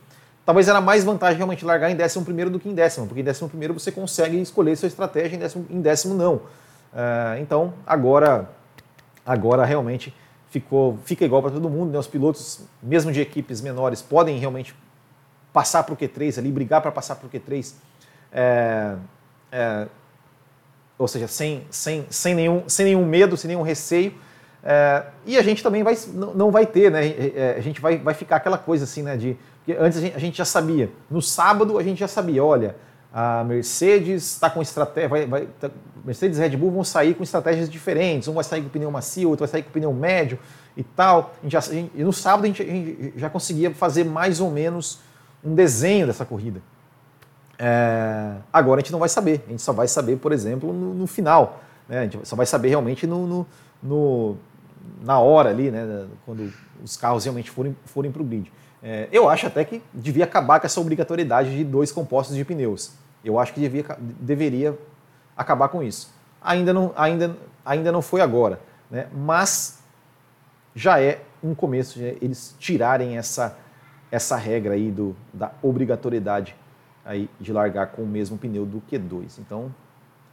talvez 0.45 0.69
era 0.69 0.79
mais 0.79 1.03
vantagem 1.03 1.37
realmente 1.37 1.65
largar 1.65 1.91
em 1.91 1.95
décimo 1.95 2.23
primeiro 2.23 2.49
do 2.49 2.59
que 2.59 2.69
em 2.69 2.73
décimo, 2.73 3.07
porque 3.07 3.21
em 3.21 3.25
décimo 3.25 3.49
primeiro 3.49 3.73
você 3.73 3.91
consegue 3.91 4.39
escolher 4.41 4.75
sua 4.77 4.87
estratégia, 4.87 5.35
em 5.35 5.39
décimo, 5.39 5.65
em 5.69 5.81
décimo 5.81 6.13
não. 6.13 6.35
Uh, 6.35 7.41
então 7.41 7.73
agora, 7.85 8.49
agora 9.25 9.65
realmente 9.65 10.13
ficou, 10.53 10.99
fica 11.03 11.25
igual 11.25 11.41
para 11.41 11.51
todo 11.51 11.67
mundo. 11.67 11.91
Né? 11.91 11.97
Os 11.97 12.05
pilotos, 12.05 12.61
mesmo 12.81 13.11
de 13.11 13.19
equipes 13.19 13.59
menores, 13.59 14.03
podem 14.03 14.37
realmente 14.37 14.75
passar 15.51 15.83
para 15.83 15.93
o 15.93 15.97
Q3 15.97 16.37
ali, 16.37 16.51
brigar 16.51 16.79
para 16.79 16.91
passar 16.91 17.15
para 17.15 17.25
o 17.25 17.29
Q3. 17.29 17.73
É, 18.31 18.95
é, 19.51 19.87
ou 20.97 21.07
seja, 21.07 21.27
sem, 21.27 21.65
sem, 21.71 22.05
sem, 22.09 22.35
nenhum, 22.35 22.63
sem 22.67 22.85
nenhum 22.85 23.03
medo, 23.03 23.35
sem 23.35 23.47
nenhum 23.47 23.63
receio. 23.63 24.13
É, 24.63 25.03
e 25.25 25.37
a 25.37 25.41
gente 25.41 25.63
também 25.63 25.81
vai, 25.81 25.97
não, 26.13 26.33
não 26.35 26.51
vai 26.51 26.67
ter, 26.67 26.91
né? 26.91 27.05
É, 27.07 27.33
é, 27.35 27.55
a 27.57 27.61
gente 27.61 27.81
vai, 27.81 27.97
vai 27.97 28.13
ficar 28.13 28.35
aquela 28.35 28.57
coisa 28.57 28.83
assim, 28.83 29.01
né? 29.01 29.17
De, 29.17 29.35
porque 29.57 29.79
antes 29.79 29.97
a 29.97 30.01
gente, 30.01 30.15
a 30.15 30.19
gente 30.19 30.37
já 30.37 30.45
sabia. 30.45 30.91
No 31.09 31.21
sábado 31.21 31.79
a 31.79 31.83
gente 31.83 31.99
já 31.99 32.07
sabia, 32.07 32.43
olha, 32.43 32.75
a 33.13 33.43
Mercedes 33.43 34.23
está 34.23 34.49
com 34.49 34.59
estratégia, 34.59 35.07
vai, 35.07 35.27
vai, 35.27 35.47
tá, 35.59 35.69
Mercedes 36.03 36.39
e 36.39 36.41
Red 36.41 36.57
Bull 36.57 36.71
vão 36.71 36.83
sair 36.83 37.13
com 37.13 37.21
estratégias 37.21 37.69
diferentes. 37.69 38.27
Um 38.27 38.33
vai 38.33 38.43
sair 38.43 38.63
com 38.63 38.69
pneu 38.69 38.89
macio, 38.89 39.29
outro 39.29 39.45
vai 39.45 39.51
sair 39.51 39.61
com 39.61 39.69
pneu 39.69 39.93
médio 39.93 40.39
e 40.75 40.83
tal. 40.83 41.35
Já, 41.45 41.59
gente, 41.59 41.91
e 41.93 42.03
no 42.03 42.11
sábado 42.11 42.45
a 42.45 42.47
gente, 42.47 42.63
a 42.63 42.65
gente, 42.65 43.13
já 43.15 43.29
conseguia 43.29 43.71
fazer 43.71 44.03
mais 44.03 44.41
ou 44.41 44.49
menos 44.49 44.99
um 45.43 45.53
desenho 45.53 46.07
dessa 46.07 46.25
corrida. 46.25 46.59
É, 47.59 48.33
agora 48.51 48.79
a 48.79 48.81
gente 48.81 48.91
não 48.91 48.99
vai 48.99 49.09
saber. 49.09 49.43
A 49.47 49.51
gente 49.51 49.61
só 49.61 49.71
vai 49.71 49.87
saber, 49.87 50.17
por 50.17 50.31
exemplo, 50.31 50.73
no, 50.73 50.95
no 50.95 51.05
final. 51.05 51.61
Né? 51.87 51.99
A 51.99 52.03
gente 52.03 52.27
só 52.27 52.35
vai 52.35 52.47
saber 52.47 52.69
realmente 52.69 53.05
no, 53.05 53.27
no, 53.27 53.47
no 53.81 54.37
na 55.03 55.19
hora 55.19 55.51
ali, 55.51 55.69
né? 55.69 56.07
quando 56.25 56.51
os 56.83 56.97
carros 56.97 57.23
realmente 57.23 57.51
forem, 57.51 57.75
forem 57.85 58.11
para 58.11 58.23
o 58.23 58.25
grid. 58.25 58.51
É, 58.83 59.07
eu 59.13 59.29
acho 59.29 59.47
até 59.47 59.63
que 59.63 59.81
devia 59.93 60.25
acabar 60.25 60.59
com 60.59 60.65
essa 60.65 60.81
obrigatoriedade 60.81 61.55
de 61.55 61.63
dois 61.63 61.91
compostos 61.91 62.35
de 62.35 62.43
pneus. 62.43 62.91
Eu 63.23 63.39
acho 63.39 63.53
que 63.53 63.61
devia, 63.61 63.85
deveria 63.97 64.77
acabar 65.37 65.69
com 65.69 65.81
isso. 65.81 66.13
Ainda 66.41 66.73
não, 66.73 66.91
ainda, 66.97 67.37
ainda 67.65 67.91
não 67.93 68.01
foi 68.01 68.19
agora, 68.19 68.59
né? 68.91 69.07
mas 69.13 69.81
já 70.75 70.99
é 70.99 71.21
um 71.41 71.55
começo 71.55 71.97
de 71.97 72.17
eles 72.21 72.53
tirarem 72.59 73.17
essa, 73.17 73.57
essa 74.11 74.35
regra 74.35 74.73
aí 74.73 74.91
do, 74.91 75.15
da 75.33 75.51
obrigatoriedade 75.61 76.53
aí 77.05 77.29
de 77.39 77.53
largar 77.53 77.87
com 77.87 78.03
o 78.03 78.07
mesmo 78.07 78.37
pneu 78.37 78.65
do 78.65 78.81
Q2. 78.81 79.39
Então, 79.39 79.73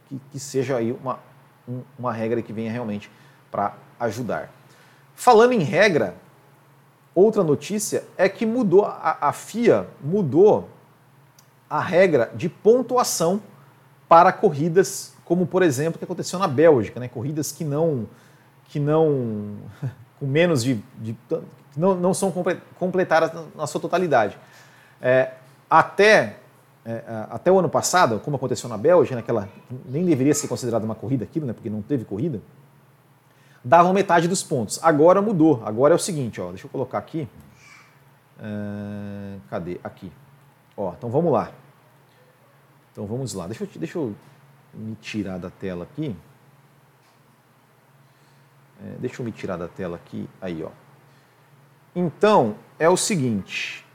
que, 0.07 0.19
que 0.31 0.39
seja 0.39 0.77
aí 0.77 0.91
uma, 0.91 1.19
um, 1.67 1.81
uma 1.97 2.11
regra 2.11 2.41
que 2.41 2.51
venha 2.51 2.71
realmente 2.71 3.09
para 3.49 3.75
ajudar. 3.99 4.49
Falando 5.15 5.53
em 5.53 5.63
regra, 5.63 6.15
outra 7.13 7.43
notícia 7.43 8.03
é 8.17 8.27
que 8.29 8.45
mudou, 8.45 8.85
a, 8.85 9.17
a 9.21 9.33
FIA 9.33 9.87
mudou 10.03 10.69
a 11.69 11.79
regra 11.79 12.31
de 12.35 12.49
pontuação 12.49 13.41
para 14.07 14.31
corridas 14.31 15.13
como 15.31 15.45
por 15.45 15.63
exemplo 15.63 15.97
que 15.97 16.03
aconteceu 16.03 16.37
na 16.37 16.45
Bélgica, 16.45 16.99
né? 16.99 17.07
corridas 17.07 17.53
que 17.53 17.63
não, 17.63 18.05
que 18.65 18.81
não, 18.81 19.55
com 20.19 20.27
menos 20.27 20.61
de, 20.61 20.83
de 20.99 21.15
não, 21.77 21.95
não 21.95 22.13
são 22.13 22.33
completadas 22.77 23.31
na 23.55 23.65
sua 23.65 23.79
totalidade. 23.79 24.37
É, 25.01 25.31
até, 25.69 26.35
é, 26.85 27.01
até 27.29 27.49
o 27.49 27.57
ano 27.57 27.69
passado, 27.69 28.19
como 28.19 28.35
aconteceu 28.35 28.67
na 28.67 28.77
Bélgica, 28.77 29.15
naquela 29.15 29.47
nem 29.85 30.03
deveria 30.03 30.33
ser 30.33 30.49
considerada 30.49 30.83
uma 30.83 30.95
corrida 30.95 31.23
aquilo, 31.23 31.45
né? 31.45 31.53
porque 31.53 31.69
não 31.69 31.81
teve 31.81 32.03
corrida, 32.03 32.41
davam 33.63 33.93
metade 33.93 34.27
dos 34.27 34.43
pontos. 34.43 34.79
Agora 34.83 35.21
mudou. 35.21 35.61
Agora 35.65 35.93
é 35.93 35.95
o 35.95 35.99
seguinte, 35.99 36.41
ó, 36.41 36.49
deixa 36.49 36.65
eu 36.65 36.69
colocar 36.69 36.97
aqui. 36.97 37.27
É, 38.39 39.37
cadê? 39.49 39.79
Aqui. 39.83 40.11
Ó, 40.75 40.93
então 40.97 41.09
vamos 41.09 41.31
lá. 41.31 41.51
Então 42.91 43.05
vamos 43.05 43.33
lá. 43.33 43.47
Deixa 43.47 43.63
eu, 43.63 43.69
deixa 43.75 43.97
eu 43.97 44.15
me 44.73 44.95
tirar 44.95 45.37
da 45.37 45.49
tela 45.49 45.83
aqui. 45.83 46.15
É, 48.83 48.95
deixa 48.99 49.21
eu 49.21 49.25
me 49.25 49.31
tirar 49.31 49.57
da 49.57 49.67
tela 49.67 49.95
aqui. 49.95 50.27
Aí, 50.41 50.63
ó. 50.63 50.69
Então, 51.95 52.55
é 52.79 52.89
o 52.89 52.97
seguinte. 52.97 53.85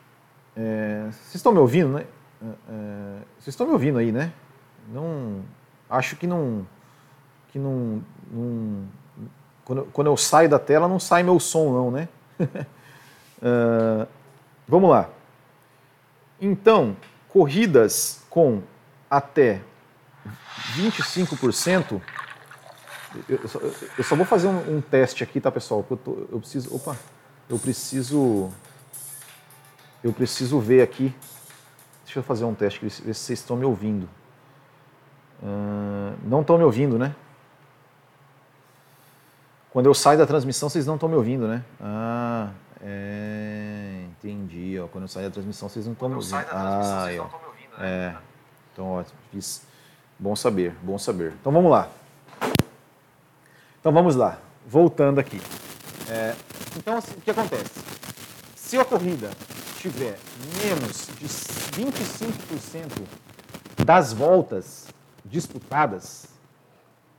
É, 0.55 1.09
vocês 1.11 1.37
estão 1.37 1.53
me 1.53 1.59
ouvindo, 1.59 1.89
né? 1.89 2.07
É, 2.41 2.47
é, 2.47 3.19
vocês 3.39 3.49
estão 3.49 3.67
me 3.67 3.73
ouvindo 3.73 3.99
aí, 3.99 4.13
né? 4.13 4.33
Não, 4.89 5.43
acho 5.91 6.17
que 6.17 6.27
não, 6.27 6.67
que 7.49 7.59
não, 7.59 8.03
não 8.31 8.87
quando, 9.67 9.85
quando 9.93 10.07
eu 10.07 10.17
saio 10.17 10.49
da 10.49 10.61
tela 10.61 10.87
não 10.87 11.01
sai 11.01 11.25
meu 11.25 11.41
som 11.41 11.73
não, 11.73 11.91
né? 11.91 12.09
uh, 12.41 14.07
vamos 14.67 14.89
lá. 14.89 15.11
Então, 16.41 16.97
corridas 17.29 18.23
com 18.31 18.63
até 19.11 19.61
25%. 20.77 22.01
Eu 23.29 23.49
só, 23.49 23.59
eu 23.99 24.05
só 24.05 24.15
vou 24.15 24.25
fazer 24.25 24.47
um, 24.47 24.77
um, 24.77 24.81
teste 24.81 25.25
aqui, 25.25 25.41
tá, 25.41 25.51
pessoal? 25.51 25.85
Eu, 25.91 25.97
tô, 25.97 26.13
eu 26.31 26.39
preciso. 26.39 26.75
Opa! 26.75 26.97
Eu 27.49 27.59
preciso. 27.59 28.51
Eu 30.05 30.13
preciso 30.13 30.61
ver 30.61 30.83
aqui. 30.83 31.13
Deixa 32.05 32.21
eu 32.21 32.23
fazer 32.23 32.45
um 32.45 32.55
teste, 32.55 32.81
ver 32.81 32.91
se 32.91 33.03
vocês 33.03 33.41
estão 33.41 33.57
me 33.57 33.65
ouvindo. 33.65 34.09
Uh, 35.43 36.17
não 36.25 36.43
estão 36.43 36.57
me 36.57 36.65
ouvindo, 36.65 36.99
né? 36.99 37.15
Quando 39.77 39.85
eu 39.89 39.95
saio 39.95 40.17
da 40.17 40.27
transmissão, 40.27 40.71
vocês 40.71 40.87
não 40.87 40.95
estão 40.95 41.07
me 41.07 41.17
ouvindo, 41.17 41.47
né? 41.47 41.63
Ah, 41.79 42.49
é, 42.81 44.07
entendi. 44.09 44.81
Ó. 44.81 44.87
Quando 44.87 45.05
eu 45.05 45.09
saio 45.09 45.27
da 45.27 45.35
transmissão, 45.35 45.69
vocês 45.69 45.85
não 45.85 45.93
estão 45.93 46.09
me 46.09 46.15
ouvindo. 46.15 46.35
Ah, 46.35 47.03
vocês 47.05 47.19
não 47.19 47.27
estão 47.27 47.41
me 47.41 47.47
ouvindo, 47.47 47.79
né? 47.79 47.87
É. 47.87 48.17
Então, 48.73 48.87
ótimo. 48.87 49.19
Fiz. 49.31 49.67
Bom 50.19 50.35
saber, 50.35 50.75
bom 50.81 50.97
saber. 50.97 51.35
Então 51.39 51.53
vamos 51.53 51.71
lá. 51.71 51.91
Então 53.79 53.93
vamos 53.93 54.17
lá. 54.17 54.39
Voltando 54.67 55.19
aqui. 55.19 55.43
É, 56.09 56.35
então, 56.75 56.97
assim, 56.97 57.13
o 57.13 57.21
que 57.21 57.31
acontece? 57.31 57.79
Se 58.55 58.79
a 58.79 58.85
corrida 58.87 59.29
tiver 59.79 60.19
menos 60.65 61.07
de 61.19 61.27
25% 61.83 63.05
das 63.85 64.15
voltas 64.15 64.87
disputadas, 65.23 66.29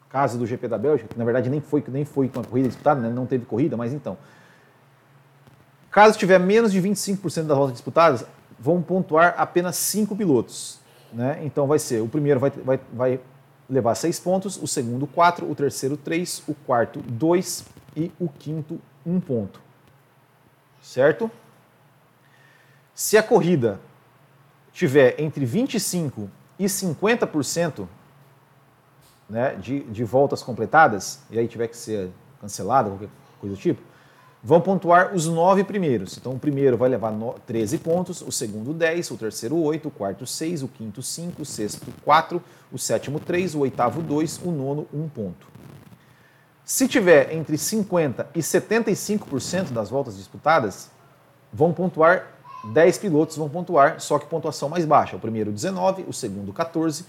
caso 0.09 0.37
do 0.37 0.45
GP 0.45 0.67
da 0.67 0.77
Bélgica, 0.77 1.09
que 1.09 1.17
na 1.17 1.25
verdade 1.25 1.49
nem 1.49 1.61
foi, 1.61 1.83
nem 1.87 2.05
foi 2.05 2.31
uma 2.33 2.43
corrida 2.43 2.67
disputada, 2.67 3.01
né? 3.01 3.09
não 3.09 3.25
teve 3.25 3.45
corrida, 3.45 3.75
mas 3.75 3.93
então. 3.93 4.17
Caso 5.91 6.17
tiver 6.17 6.39
menos 6.39 6.71
de 6.71 6.81
25% 6.81 7.43
das 7.43 7.57
voltas 7.57 7.73
disputadas, 7.73 8.25
vão 8.59 8.81
pontuar 8.81 9.35
apenas 9.37 9.75
5 9.77 10.15
pilotos. 10.15 10.79
Né? 11.11 11.39
Então 11.43 11.67
vai 11.67 11.79
ser, 11.79 12.01
o 12.01 12.07
primeiro 12.07 12.39
vai, 12.39 12.49
vai, 12.49 12.79
vai 12.93 13.19
levar 13.69 13.95
6 13.95 14.19
pontos, 14.19 14.61
o 14.61 14.67
segundo 14.67 15.07
4, 15.07 15.49
o 15.49 15.55
terceiro 15.55 15.97
3, 15.97 16.43
o 16.47 16.53
quarto 16.53 16.99
2 17.01 17.65
e 17.95 18.11
o 18.19 18.29
quinto 18.29 18.79
1 19.05 19.15
um 19.15 19.19
ponto. 19.19 19.59
Certo? 20.81 21.29
Se 22.93 23.17
a 23.17 23.23
corrida 23.23 23.79
tiver 24.71 25.19
entre 25.19 25.45
25% 25.45 26.27
e 26.59 26.65
50%, 26.65 27.87
né, 29.29 29.55
de, 29.55 29.81
de 29.81 30.03
voltas 30.03 30.41
completadas, 30.41 31.19
e 31.29 31.37
aí 31.37 31.47
tiver 31.47 31.67
que 31.67 31.77
ser 31.77 32.09
cancelada, 32.39 32.89
qualquer 32.89 33.09
coisa 33.39 33.55
do 33.55 33.61
tipo, 33.61 33.81
vão 34.43 34.61
pontuar 34.61 35.13
os 35.13 35.27
nove 35.27 35.63
primeiros. 35.63 36.17
Então 36.17 36.33
o 36.33 36.39
primeiro 36.39 36.77
vai 36.77 36.89
levar 36.89 37.13
13 37.45 37.79
pontos, 37.79 38.21
o 38.21 38.31
segundo 38.31 38.73
10, 38.73 39.11
o 39.11 39.17
terceiro 39.17 39.57
8, 39.57 39.87
o 39.87 39.91
quarto 39.91 40.25
6, 40.25 40.63
o 40.63 40.67
quinto 40.67 41.01
5, 41.01 41.41
o 41.41 41.45
sexto 41.45 41.91
4, 42.03 42.41
o 42.71 42.77
sétimo 42.77 43.19
3, 43.19 43.55
o 43.55 43.59
oitavo 43.59 44.01
2, 44.01 44.41
o 44.43 44.51
nono 44.51 44.87
1 44.93 45.09
ponto. 45.09 45.47
Se 46.63 46.87
tiver 46.87 47.33
entre 47.33 47.57
50 47.57 48.29
e 48.35 48.39
75% 48.39 49.71
das 49.71 49.89
voltas 49.89 50.17
disputadas, 50.17 50.89
vão 51.51 51.71
pontuar 51.73 52.37
10 52.73 52.97
pilotos 52.97 53.37
vão 53.37 53.49
pontuar, 53.49 53.99
só 53.99 54.19
que 54.19 54.25
pontuação 54.25 54.69
mais 54.69 54.85
baixa. 54.85 55.15
O 55.15 55.19
primeiro 55.19 55.51
19, 55.51 56.05
o 56.07 56.13
segundo 56.13 56.51
14, 56.51 57.05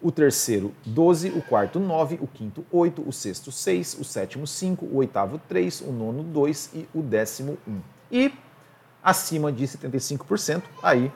o 0.00 0.12
terceiro 0.12 0.72
12, 0.86 1.30
o 1.30 1.42
quarto 1.42 1.80
9, 1.80 2.18
o 2.20 2.26
quinto 2.26 2.64
8, 2.70 3.02
o 3.06 3.12
sexto 3.12 3.50
6, 3.50 3.98
o 4.00 4.04
sétimo 4.04 4.46
5, 4.46 4.84
o 4.86 4.96
oitavo 4.96 5.40
3, 5.48 5.80
o 5.80 5.92
nono 5.92 6.22
2 6.22 6.70
e 6.74 6.88
o 6.94 7.02
décimo 7.02 7.58
1. 7.66 7.80
E 8.10 8.32
acima 9.02 9.50
de 9.50 9.64
75%, 9.64 10.62
aí 10.82 11.10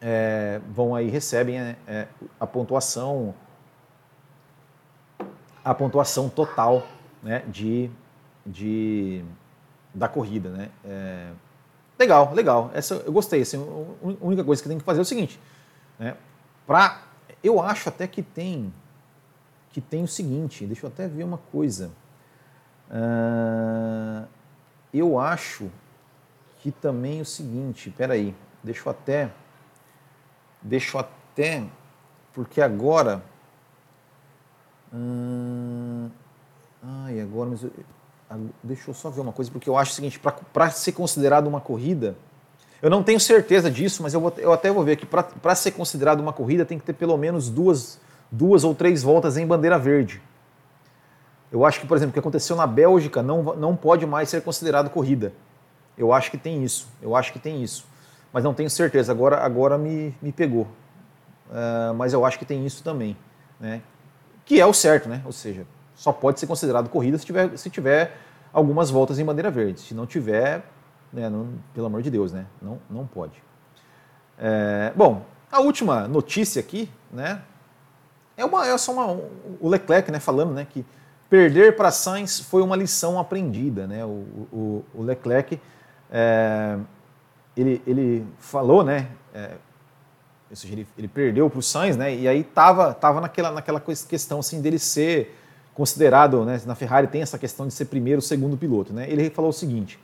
é, 0.00 0.60
vão 0.70 0.94
aí 0.94 1.08
recebem 1.08 1.58
é, 1.58 1.76
é, 1.86 2.08
a 2.38 2.46
pontuação 2.46 3.34
a 5.64 5.74
pontuação 5.74 6.28
total 6.28 6.86
né, 7.22 7.42
de, 7.48 7.90
de 8.46 9.24
da 9.92 10.08
corrida, 10.08 10.48
né? 10.50 10.70
É, 10.84 11.30
legal, 11.98 12.32
legal. 12.32 12.70
Essa 12.72 12.94
eu 12.94 13.12
gostei. 13.12 13.42
Assim, 13.42 13.58
a 13.58 14.24
única 14.24 14.44
coisa 14.44 14.62
que 14.62 14.68
tem 14.68 14.78
que 14.78 14.84
fazer 14.84 15.00
é 15.00 15.02
o 15.02 15.04
seguinte, 15.04 15.38
né? 15.98 16.16
Para 16.66 17.07
eu 17.42 17.60
acho 17.60 17.88
até 17.88 18.06
que 18.06 18.22
tem 18.22 18.72
que 19.70 19.80
tem 19.80 20.02
o 20.02 20.08
seguinte, 20.08 20.66
deixa 20.66 20.86
eu 20.86 20.90
até 20.90 21.06
ver 21.06 21.24
uma 21.24 21.38
coisa. 21.38 21.90
Uh, 22.90 24.26
eu 24.92 25.18
acho 25.20 25.70
que 26.60 26.72
também 26.72 27.20
o 27.20 27.24
seguinte, 27.24 27.90
peraí, 27.90 28.34
deixa 28.62 28.88
eu 28.88 28.90
até, 28.90 29.30
deixa 30.62 30.96
eu 30.96 31.00
até, 31.00 31.64
porque 32.32 32.60
agora, 32.60 33.22
uh, 34.92 36.10
ai, 36.82 37.20
agora, 37.20 37.50
mas 37.50 37.62
eu, 37.62 37.72
deixa 38.62 38.90
eu 38.90 38.94
só 38.94 39.10
ver 39.10 39.20
uma 39.20 39.32
coisa, 39.32 39.50
porque 39.50 39.68
eu 39.68 39.76
acho 39.76 39.92
o 39.92 39.94
seguinte, 39.94 40.18
para 40.52 40.70
ser 40.70 40.92
considerado 40.92 41.46
uma 41.46 41.60
corrida, 41.60 42.16
eu 42.80 42.88
não 42.88 43.02
tenho 43.02 43.18
certeza 43.18 43.70
disso, 43.70 44.02
mas 44.02 44.14
eu, 44.14 44.20
vou, 44.20 44.32
eu 44.38 44.52
até 44.52 44.70
vou 44.70 44.84
ver 44.84 44.92
aqui. 44.92 45.06
Para 45.06 45.54
ser 45.54 45.72
considerado 45.72 46.20
uma 46.20 46.32
corrida, 46.32 46.64
tem 46.64 46.78
que 46.78 46.84
ter 46.84 46.92
pelo 46.92 47.16
menos 47.16 47.48
duas, 47.48 48.00
duas 48.30 48.62
ou 48.62 48.74
três 48.74 49.02
voltas 49.02 49.36
em 49.36 49.46
bandeira 49.46 49.78
verde. 49.78 50.22
Eu 51.50 51.64
acho 51.64 51.80
que, 51.80 51.86
por 51.86 51.96
exemplo, 51.96 52.10
o 52.10 52.12
que 52.12 52.18
aconteceu 52.18 52.54
na 52.54 52.66
Bélgica 52.66 53.22
não, 53.22 53.42
não 53.56 53.74
pode 53.74 54.06
mais 54.06 54.28
ser 54.28 54.42
considerado 54.42 54.90
corrida. 54.90 55.32
Eu 55.96 56.12
acho 56.12 56.30
que 56.30 56.38
tem 56.38 56.62
isso. 56.62 56.88
Eu 57.02 57.16
acho 57.16 57.32
que 57.32 57.38
tem 57.38 57.62
isso. 57.62 57.84
Mas 58.32 58.44
não 58.44 58.54
tenho 58.54 58.70
certeza. 58.70 59.10
Agora, 59.10 59.38
agora 59.38 59.76
me, 59.76 60.14
me 60.22 60.30
pegou. 60.30 60.68
Uh, 61.48 61.94
mas 61.96 62.12
eu 62.12 62.24
acho 62.24 62.38
que 62.38 62.44
tem 62.44 62.64
isso 62.64 62.84
também. 62.84 63.16
Né? 63.58 63.80
Que 64.44 64.60
é 64.60 64.66
o 64.66 64.72
certo, 64.72 65.08
né? 65.08 65.22
Ou 65.24 65.32
seja, 65.32 65.66
só 65.94 66.12
pode 66.12 66.38
ser 66.38 66.46
considerado 66.46 66.88
corrida 66.88 67.18
se 67.18 67.26
tiver, 67.26 67.56
se 67.56 67.68
tiver 67.70 68.16
algumas 68.52 68.90
voltas 68.90 69.18
em 69.18 69.24
bandeira 69.24 69.50
verde. 69.50 69.80
Se 69.80 69.94
não 69.94 70.06
tiver, 70.06 70.62
né? 71.12 71.28
Não, 71.28 71.48
pelo 71.74 71.86
amor 71.86 72.02
de 72.02 72.10
Deus, 72.10 72.32
né? 72.32 72.46
Não, 72.60 72.78
não 72.90 73.06
pode. 73.06 73.42
É, 74.38 74.92
bom, 74.94 75.24
a 75.50 75.60
última 75.60 76.06
notícia 76.06 76.60
aqui, 76.60 76.90
né? 77.10 77.42
É, 78.36 78.44
uma, 78.44 78.66
é 78.66 78.78
só 78.78 78.92
uma, 78.92 79.06
o 79.60 79.68
Leclerc, 79.68 80.10
né? 80.12 80.20
Falando, 80.20 80.52
né? 80.52 80.66
Que 80.68 80.84
perder 81.28 81.76
para 81.76 81.90
Sainz 81.90 82.40
foi 82.40 82.62
uma 82.62 82.76
lição 82.76 83.18
aprendida, 83.18 83.86
né? 83.86 84.04
O, 84.04 84.24
o, 84.52 84.84
o 84.94 85.02
Leclerc, 85.02 85.60
é, 86.10 86.78
ele, 87.56 87.82
ele 87.86 88.26
falou, 88.38 88.84
né? 88.84 89.08
É, 89.34 89.52
ou 90.50 90.56
seja, 90.56 90.72
ele, 90.72 90.86
ele 90.96 91.08
perdeu 91.08 91.50
para 91.50 91.58
o 91.58 91.62
Sainz, 91.62 91.96
né? 91.96 92.14
E 92.14 92.28
aí 92.28 92.44
tava, 92.44 92.94
tava 92.94 93.20
naquela, 93.20 93.50
naquela 93.50 93.80
questão 93.80 94.38
assim 94.38 94.60
dele 94.62 94.78
ser 94.78 95.36
considerado, 95.74 96.44
né? 96.44 96.60
Na 96.66 96.74
Ferrari 96.74 97.06
tem 97.06 97.22
essa 97.22 97.38
questão 97.38 97.66
de 97.66 97.74
ser 97.74 97.86
primeiro, 97.86 98.22
segundo 98.22 98.56
piloto, 98.56 98.92
né? 98.92 99.08
Ele 99.10 99.30
falou 99.30 99.50
o 99.50 99.54
seguinte: 99.54 99.98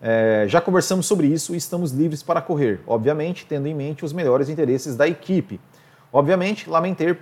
é, 0.00 0.44
já 0.46 0.60
conversamos 0.60 1.06
sobre 1.06 1.26
isso 1.26 1.54
e 1.54 1.56
estamos 1.56 1.90
livres 1.90 2.22
para 2.22 2.40
correr, 2.40 2.80
obviamente 2.86 3.46
tendo 3.46 3.66
em 3.66 3.74
mente 3.74 4.04
os 4.04 4.12
melhores 4.12 4.48
interesses 4.48 4.96
da 4.96 5.08
equipe. 5.08 5.60
Obviamente, 6.12 6.68
lamentei, 6.68 7.18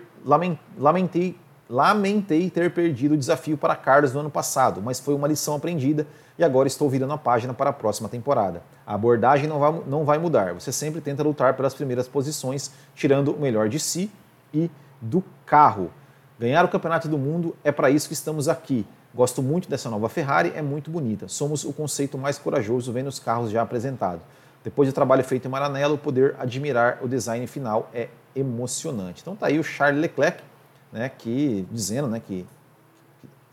lamentei, 0.76 1.36
lamentei 1.68 2.50
ter 2.50 2.72
perdido 2.72 3.14
o 3.14 3.16
desafio 3.16 3.56
para 3.56 3.76
Carlos 3.76 4.12
no 4.12 4.20
ano 4.20 4.30
passado, 4.30 4.82
mas 4.82 5.00
foi 5.00 5.14
uma 5.14 5.28
lição 5.28 5.54
aprendida 5.54 6.06
e 6.38 6.44
agora 6.44 6.66
estou 6.66 6.90
virando 6.90 7.12
a 7.12 7.18
página 7.18 7.54
para 7.54 7.70
a 7.70 7.72
próxima 7.72 8.08
temporada. 8.08 8.62
A 8.86 8.94
abordagem 8.94 9.48
não 9.48 9.58
vai, 9.58 9.82
não 9.86 10.04
vai 10.04 10.18
mudar, 10.18 10.52
você 10.52 10.72
sempre 10.72 11.00
tenta 11.00 11.22
lutar 11.22 11.54
pelas 11.54 11.74
primeiras 11.74 12.08
posições, 12.08 12.70
tirando 12.94 13.32
o 13.32 13.40
melhor 13.40 13.68
de 13.68 13.78
si 13.78 14.10
e 14.52 14.70
do 15.00 15.22
carro. 15.46 15.90
Ganhar 16.38 16.64
o 16.64 16.68
campeonato 16.68 17.08
do 17.08 17.16
mundo 17.16 17.56
é 17.62 17.70
para 17.70 17.90
isso 17.90 18.08
que 18.08 18.14
estamos 18.14 18.48
aqui. 18.48 18.84
Gosto 19.14 19.40
muito 19.40 19.68
dessa 19.68 19.88
nova 19.88 20.08
Ferrari, 20.08 20.52
é 20.56 20.60
muito 20.60 20.90
bonita. 20.90 21.28
Somos 21.28 21.64
o 21.64 21.72
conceito 21.72 22.18
mais 22.18 22.36
corajoso 22.36 22.92
vendo 22.92 23.06
os 23.06 23.20
carros 23.20 23.50
já 23.50 23.62
apresentados. 23.62 24.22
Depois 24.64 24.88
do 24.88 24.92
trabalho 24.92 25.22
feito 25.22 25.46
em 25.46 25.50
Maranello, 25.50 25.96
poder 25.96 26.34
admirar 26.38 26.98
o 27.00 27.06
design 27.06 27.46
final 27.46 27.88
é 27.94 28.08
emocionante. 28.34 29.22
Então 29.22 29.36
tá 29.36 29.46
aí 29.46 29.58
o 29.58 29.62
Charles 29.62 30.00
Leclerc, 30.00 30.42
né, 30.90 31.08
que 31.08 31.64
dizendo, 31.70 32.08
né, 32.08 32.20
que, 32.26 32.44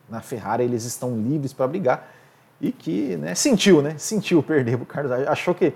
na 0.09 0.21
Ferrari 0.21 0.63
eles 0.63 0.83
estão 0.83 1.15
livres 1.15 1.53
para 1.53 1.67
brigar 1.67 2.11
e 2.59 2.71
que, 2.71 3.15
né, 3.17 3.35
sentiu, 3.35 3.81
né, 3.81 3.95
sentiu 3.97 4.41
perder 4.43 4.81
o 4.81 4.85
Carlos. 4.85 5.11
Achou 5.11 5.53
que 5.53 5.73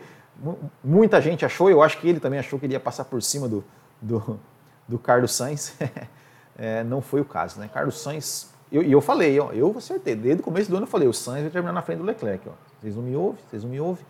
muita 0.83 1.21
gente 1.21 1.45
achou, 1.45 1.69
eu 1.69 1.83
acho 1.83 1.99
que 1.99 2.07
ele 2.07 2.19
também 2.19 2.39
achou 2.39 2.57
que 2.57 2.65
ele 2.65 2.73
ia 2.73 2.79
passar 2.79 3.05
por 3.05 3.21
cima 3.21 3.47
do, 3.47 3.63
do, 4.01 4.39
do 4.87 4.97
Carlos 4.97 5.35
Sainz. 5.35 5.75
é, 6.57 6.83
não 6.83 7.01
foi 7.01 7.21
o 7.21 7.25
caso, 7.25 7.59
né? 7.59 7.69
Carlos 7.71 8.01
Sainz, 8.01 8.49
e 8.75 8.77
eu, 8.77 8.83
eu, 8.83 8.99
falei, 8.99 9.39
ó, 9.39 9.53
eu 9.53 9.73
acertei, 9.77 10.15
desde 10.15 10.41
o 10.41 10.43
começo 10.43 10.69
do 10.69 10.75
ano 10.75 10.83
eu 10.85 10.89
falei, 10.89 11.07
o 11.07 11.13
Sainz 11.13 11.43
vai 11.43 11.49
terminar 11.49 11.71
na 11.71 11.81
frente 11.81 11.99
do 11.99 12.03
Leclerc, 12.03 12.45
ó. 12.49 12.51
Vocês 12.81 12.93
não 12.93 13.03
me 13.03 13.15
ouvem, 13.15 13.39
vocês 13.49 13.63
não 13.63 13.69
me 13.69 13.79
ouvem. 13.79 14.05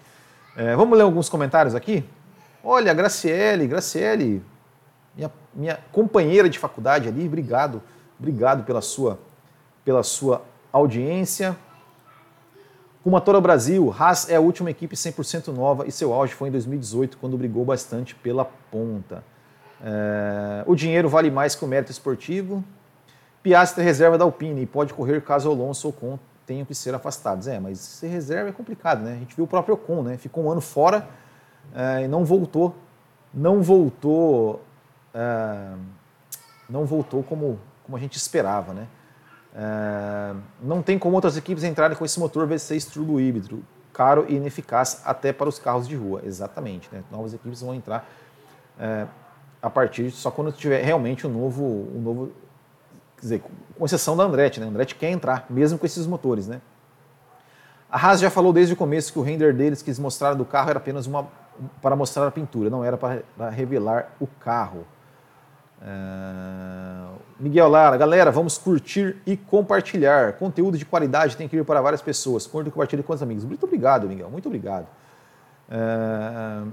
É, 0.58 0.76
vamos 0.76 0.98
ler 0.98 1.04
alguns 1.04 1.30
comentários 1.30 1.76
aqui? 1.76 2.04
Olha, 2.64 2.92
Graciele, 2.92 3.68
Graciele, 3.68 4.44
minha, 5.16 5.32
minha 5.54 5.80
companheira 5.92 6.50
de 6.50 6.58
faculdade 6.58 7.08
ali, 7.08 7.28
obrigado, 7.28 7.80
obrigado 8.20 8.64
pela 8.64 8.82
sua, 8.82 9.20
pela 9.84 10.02
sua 10.02 10.42
audiência. 10.74 11.56
Kumatora 13.04 13.40
Brasil, 13.40 13.94
Haas 13.96 14.32
é 14.32 14.36
a 14.36 14.42
última 14.42 14.72
equipe 14.72 14.96
100% 14.96 15.50
nova 15.50 15.86
e 15.88 15.92
seu 15.92 16.12
auge 16.12 16.34
foi 16.34 16.50
em 16.50 16.52
2018, 16.52 17.18
quando 17.20 17.38
brigou 17.38 17.64
bastante 17.64 18.16
pela 18.16 18.46
ponta. 18.72 19.24
É, 19.80 20.64
o 20.66 20.74
dinheiro 20.74 21.08
vale 21.08 21.30
mais 21.30 21.54
que 21.54 21.64
o 21.64 21.68
mérito 21.68 21.92
esportivo. 21.92 22.64
Piastri 23.46 23.84
é 23.84 23.86
reserva 23.86 24.18
da 24.18 24.26
Alpine 24.26 24.64
e 24.64 24.66
pode 24.66 24.92
correr 24.92 25.22
caso 25.22 25.52
Alonso 25.52 25.88
ou 25.88 25.94
Ocon 25.94 26.20
tenham 26.48 26.66
que 26.66 26.74
ser 26.74 26.96
afastados. 26.96 27.48
É, 27.48 27.60
mas 27.60 27.78
ser 27.78 28.08
reserva 28.08 28.50
é 28.50 28.52
complicado, 28.52 29.04
né? 29.04 29.12
A 29.12 29.18
gente 29.18 29.36
viu 29.36 29.46
o 29.46 29.48
próprio 29.48 29.76
Ocon, 29.76 30.02
né? 30.02 30.18
Ficou 30.18 30.46
um 30.46 30.52
ano 30.52 30.62
fora 30.62 31.08
é, 31.72 32.06
e 32.06 32.08
não 32.08 32.26
voltou, 32.26 32.76
não 33.32 33.62
voltou, 33.62 34.64
é, 35.14 35.76
não 36.68 36.86
voltou 36.86 37.22
como, 37.22 37.60
como 37.84 37.96
a 37.96 38.00
gente 38.00 38.18
esperava, 38.18 38.74
né? 38.74 38.88
É, 39.56 40.36
não 40.60 40.82
tem 40.82 40.98
como 40.98 41.14
outras 41.14 41.38
equipes 41.38 41.64
entrarem 41.64 41.96
com 41.96 42.04
esse 42.04 42.20
motor 42.20 42.48
V6 42.48 42.92
turbo 42.92 43.20
híbrido, 43.20 43.64
caro 43.94 44.26
e 44.28 44.34
ineficaz 44.34 45.04
até 45.06 45.32
para 45.32 45.48
os 45.48 45.60
carros 45.60 45.88
de 45.88 45.96
rua. 45.96 46.24
Exatamente, 46.26 46.90
né? 46.92 47.04
Novas 47.12 47.32
equipes 47.32 47.62
vão 47.62 47.76
entrar 47.76 48.10
a 49.62 49.70
partir 49.70 50.10
só 50.12 50.30
quando 50.32 50.52
tiver 50.52 50.84
realmente 50.84 51.26
um 51.26 51.30
novo, 51.30 51.64
um 51.64 52.02
novo, 52.02 52.32
dizer, 53.26 53.44
com 53.78 53.86
exceção 53.86 54.16
da 54.16 54.24
Andretti, 54.24 54.60
né? 54.60 54.66
A 54.66 54.70
Andretti 54.70 54.96
quer 54.96 55.10
entrar, 55.10 55.46
mesmo 55.50 55.78
com 55.78 55.86
esses 55.86 56.08
motores, 56.08 56.48
né? 56.48 56.62
A 57.90 57.98
Haas 57.98 58.20
já 58.20 58.30
falou 58.30 58.54
desde 58.54 58.74
o 58.74 58.78
começo 58.78 59.12
que 59.12 59.20
o 59.20 59.22
render 59.22 59.54
deles 59.54 59.82
que 59.82 59.90
eles 59.90 60.00
mostraram 60.00 60.36
do 60.36 60.46
carro 60.46 60.70
era 60.70 60.80
apenas 60.80 61.08
uma 61.08 61.28
para 61.82 61.96
mostrar 61.96 62.28
a 62.28 62.32
pintura, 62.32 62.70
não 62.70 62.84
era 62.84 62.98
para 62.98 63.50
revelar 63.50 64.12
o 64.20 64.28
carro. 64.28 64.86
Uh, 65.82 67.16
Miguel 67.40 67.70
Lara, 67.70 67.96
galera, 67.96 68.32
vamos 68.32 68.58
curtir 68.58 69.18
e 69.26 69.38
compartilhar. 69.38 70.34
Conteúdo 70.34 70.78
de 70.78 70.86
qualidade 70.86 71.38
tem 71.38 71.48
que 71.48 71.56
ir 71.56 71.64
para 71.64 71.82
várias 71.82 72.02
pessoas. 72.02 72.46
Curta 72.46 72.70
e 72.70 72.72
compartilhe 72.72 73.04
com 73.04 73.14
os 73.14 73.24
amigos. 73.24 73.46
Muito 73.46 73.66
obrigado, 73.66 74.08
Miguel. 74.08 74.30
Muito 74.30 74.48
obrigado. 74.48 74.88
Uh... 75.70 76.72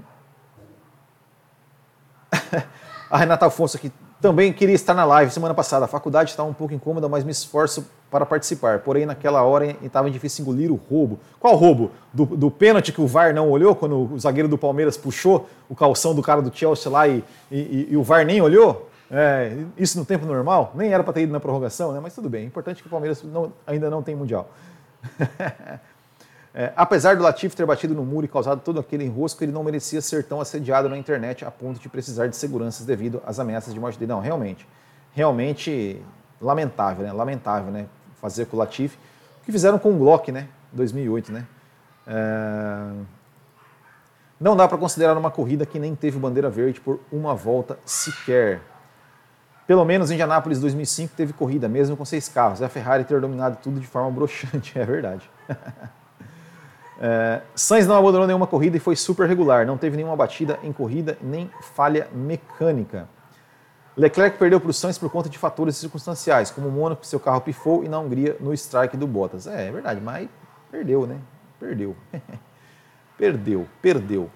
a 3.09 3.17
Renata 3.17 3.45
Afonso 3.45 3.77
aqui 3.77 3.91
também 4.23 4.53
queria 4.53 4.73
estar 4.73 4.93
na 4.93 5.03
live 5.03 5.29
semana 5.33 5.53
passada. 5.53 5.83
A 5.83 5.87
faculdade 5.87 6.29
está 6.29 6.45
um 6.45 6.53
pouco 6.53 6.73
incômoda, 6.73 7.09
mas 7.09 7.25
me 7.25 7.31
esforço 7.31 7.85
para 8.09 8.25
participar. 8.25 8.79
Porém, 8.79 9.05
naquela 9.05 9.43
hora 9.43 9.75
estava 9.83 10.09
difícil 10.09 10.43
engolir 10.43 10.71
o 10.71 10.75
roubo. 10.75 11.19
Qual 11.41 11.53
roubo? 11.57 11.91
Do, 12.13 12.25
do 12.25 12.49
pênalti 12.49 12.93
que 12.93 13.01
o 13.01 13.05
VAR 13.05 13.33
não 13.33 13.49
olhou 13.49 13.75
quando 13.75 14.13
o 14.13 14.17
zagueiro 14.17 14.47
do 14.47 14.57
Palmeiras 14.57 14.95
puxou 14.95 15.49
o 15.67 15.75
calção 15.75 16.15
do 16.15 16.21
cara 16.21 16.41
do 16.41 16.55
Chelsea 16.55 16.89
lá 16.89 17.05
e, 17.05 17.21
e, 17.51 17.89
e 17.91 17.97
o 17.97 18.01
VAR 18.01 18.25
nem 18.25 18.41
olhou? 18.41 18.89
É, 19.11 19.57
isso 19.77 19.99
no 19.99 20.05
tempo 20.05 20.25
normal, 20.25 20.71
nem 20.73 20.93
era 20.93 21.03
para 21.03 21.11
ter 21.11 21.23
ido 21.23 21.33
na 21.33 21.39
prorrogação, 21.41 21.91
né? 21.91 21.99
mas 22.01 22.15
tudo 22.15 22.29
bem. 22.29 22.45
O 22.45 22.47
importante 22.47 22.77
é 22.77 22.81
que 22.81 22.87
o 22.87 22.89
Palmeiras 22.89 23.21
não, 23.23 23.51
ainda 23.67 23.89
não 23.89 24.01
tem 24.01 24.15
Mundial. 24.15 24.49
é, 26.55 26.71
apesar 26.75 27.15
do 27.15 27.23
Latif 27.23 27.55
ter 27.55 27.65
batido 27.65 27.95
no 27.95 28.05
muro 28.05 28.25
e 28.25 28.29
causado 28.29 28.61
todo 28.61 28.79
aquele 28.79 29.03
enrosco, 29.03 29.43
ele 29.43 29.51
não 29.51 29.63
merecia 29.63 29.99
ser 30.01 30.23
tão 30.23 30.39
assediado 30.39 30.87
na 30.87 30.95
internet 30.95 31.43
a 31.43 31.49
ponto 31.49 31.79
de 31.79 31.89
precisar 31.89 32.27
de 32.27 32.35
seguranças 32.35 32.85
devido 32.85 33.23
às 33.25 33.39
ameaças 33.39 33.73
de 33.73 33.79
morte 33.79 33.97
dele. 33.97 34.11
Não, 34.11 34.19
realmente, 34.19 34.67
realmente 35.13 35.99
lamentável, 36.39 37.03
né? 37.03 37.11
Lamentável, 37.11 37.71
né? 37.71 37.87
Fazer 38.21 38.45
com 38.45 38.55
o 38.55 38.59
Latif. 38.59 38.95
O 39.41 39.45
que 39.45 39.51
fizeram 39.51 39.79
com 39.79 39.91
o 39.93 39.97
Glock, 39.97 40.31
né? 40.31 40.47
2008, 40.71 41.31
né? 41.31 41.47
É... 42.05 42.91
Não 44.39 44.55
dá 44.55 44.67
para 44.67 44.77
considerar 44.77 45.17
uma 45.17 45.31
corrida 45.31 45.65
que 45.65 45.79
nem 45.79 45.95
teve 45.95 46.19
bandeira 46.19 46.51
verde 46.51 46.79
por 46.79 46.99
uma 47.11 47.33
volta 47.33 47.79
sequer. 47.83 48.61
Pelo 49.65 49.83
menos 49.85 50.11
em 50.11 50.15
Indianápolis 50.15 50.59
2005 50.59 51.15
teve 51.15 51.33
corrida, 51.33 51.67
mesmo 51.67 51.97
com 51.97 52.05
seis 52.05 52.29
carros. 52.29 52.61
A 52.61 52.69
Ferrari 52.69 53.05
ter 53.05 53.19
dominado 53.19 53.57
tudo 53.63 53.79
de 53.79 53.87
forma 53.87 54.11
broxante, 54.11 54.77
é 54.77 54.85
verdade. 54.85 55.27
é, 56.99 57.41
Sainz 57.55 57.87
não 57.87 57.95
abandonou 57.95 58.27
nenhuma 58.27 58.47
corrida 58.47 58.77
e 58.77 58.79
foi 58.79 58.95
super 58.95 59.27
regular. 59.27 59.65
Não 59.65 59.77
teve 59.77 59.95
nenhuma 59.95 60.15
batida 60.15 60.59
em 60.63 60.71
corrida, 60.71 61.17
nem 61.21 61.49
falha 61.61 62.07
mecânica. 62.13 63.07
Leclerc 63.95 64.37
perdeu 64.37 64.59
para 64.59 64.69
o 64.69 64.73
Sainz 64.73 64.97
por 64.97 65.09
conta 65.11 65.29
de 65.29 65.37
fatores 65.37 65.77
circunstanciais, 65.77 66.49
como 66.49 66.67
o 66.67 66.71
Mônaco, 66.71 67.05
seu 67.05 67.19
carro 67.19 67.41
pifou, 67.41 67.83
e 67.83 67.89
na 67.89 67.99
Hungria, 67.99 68.35
no 68.39 68.53
strike 68.53 68.97
do 68.97 69.05
Bottas. 69.05 69.45
É, 69.45 69.67
é 69.67 69.71
verdade, 69.71 70.01
mas 70.01 70.27
perdeu, 70.71 71.05
né? 71.05 71.19
Perdeu. 71.59 71.95
perdeu, 73.17 73.67
perdeu. 73.81 74.29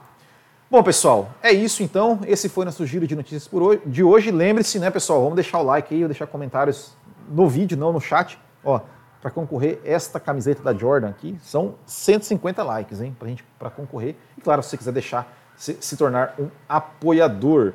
Bom, 0.70 0.84
pessoal, 0.84 1.30
é 1.42 1.52
isso 1.52 1.82
então. 1.82 2.20
Esse 2.28 2.50
foi 2.50 2.66
nosso 2.66 2.86
giro 2.86 3.08
de 3.08 3.16
notícias 3.16 3.48
por 3.48 3.64
hoje, 3.64 3.82
de 3.86 4.04
hoje. 4.04 4.32
Lembre-se, 4.32 4.78
né, 4.80 4.92
pessoal, 4.92 5.22
vamos 5.22 5.36
deixar 5.36 5.60
o 5.60 5.64
like 5.64 5.96
aí, 5.96 6.06
deixar 6.06 6.28
comentários 6.28 6.96
no 7.30 7.48
vídeo, 7.48 7.78
não 7.78 7.92
no 7.92 8.02
chat. 8.02 8.38
Ó, 8.64 8.82
para 9.28 9.32
concorrer 9.32 9.82
esta 9.84 10.22
camiseta 10.22 10.64
da 10.64 10.74
Jordan 10.74 11.10
aqui, 11.10 11.38
são 11.44 11.76
150 11.86 12.64
likes, 12.64 13.02
hein, 13.02 13.14
pra 13.20 13.28
gente 13.28 13.44
para 13.60 13.70
concorrer. 13.70 14.16
E 14.38 14.42
claro, 14.42 14.64
se 14.64 14.70
você 14.70 14.78
quiser 14.78 14.94
deixar 14.94 15.38
se, 15.58 15.78
se 15.82 15.98
tornar 15.98 16.34
um 16.40 16.50
apoiador. 16.70 17.74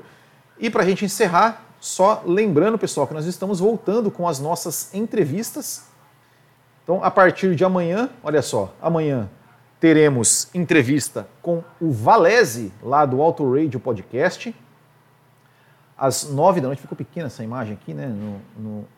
E 0.59 0.71
para 0.71 0.83
a 0.83 0.87
gente 0.87 1.05
encerrar, 1.05 1.62
só 1.79 2.23
lembrando, 2.25 2.79
pessoal, 2.79 3.07
que 3.07 3.12
nós 3.12 3.27
estamos 3.27 3.61
voltando 3.61 4.11
com 4.11 4.27
as 4.27 4.41
nossas 4.41 4.95
entrevistas. 4.95 5.88
Então, 6.85 7.05
a 7.05 7.11
partir 7.11 7.55
de 7.55 7.65
amanhã, 7.65 8.09
olha 8.23 8.41
só, 8.41 8.75
amanhã 8.81 9.29
teremos 9.79 10.49
entrevista 10.55 11.29
com 11.43 11.62
o 11.79 11.93
Valese, 11.93 12.73
lá 12.83 13.05
do 13.05 13.21
Auto 13.21 13.45
Radio 13.53 13.79
Podcast. 13.79 14.55
Às 15.99 16.31
nove 16.31 16.62
da 16.62 16.69
noite, 16.69 16.81
ficou 16.81 16.97
pequena 16.97 17.27
essa 17.27 17.45
imagem 17.45 17.75
aqui, 17.75 17.93
né? 17.93 18.07
No, 18.07 18.41
no... 18.57 18.88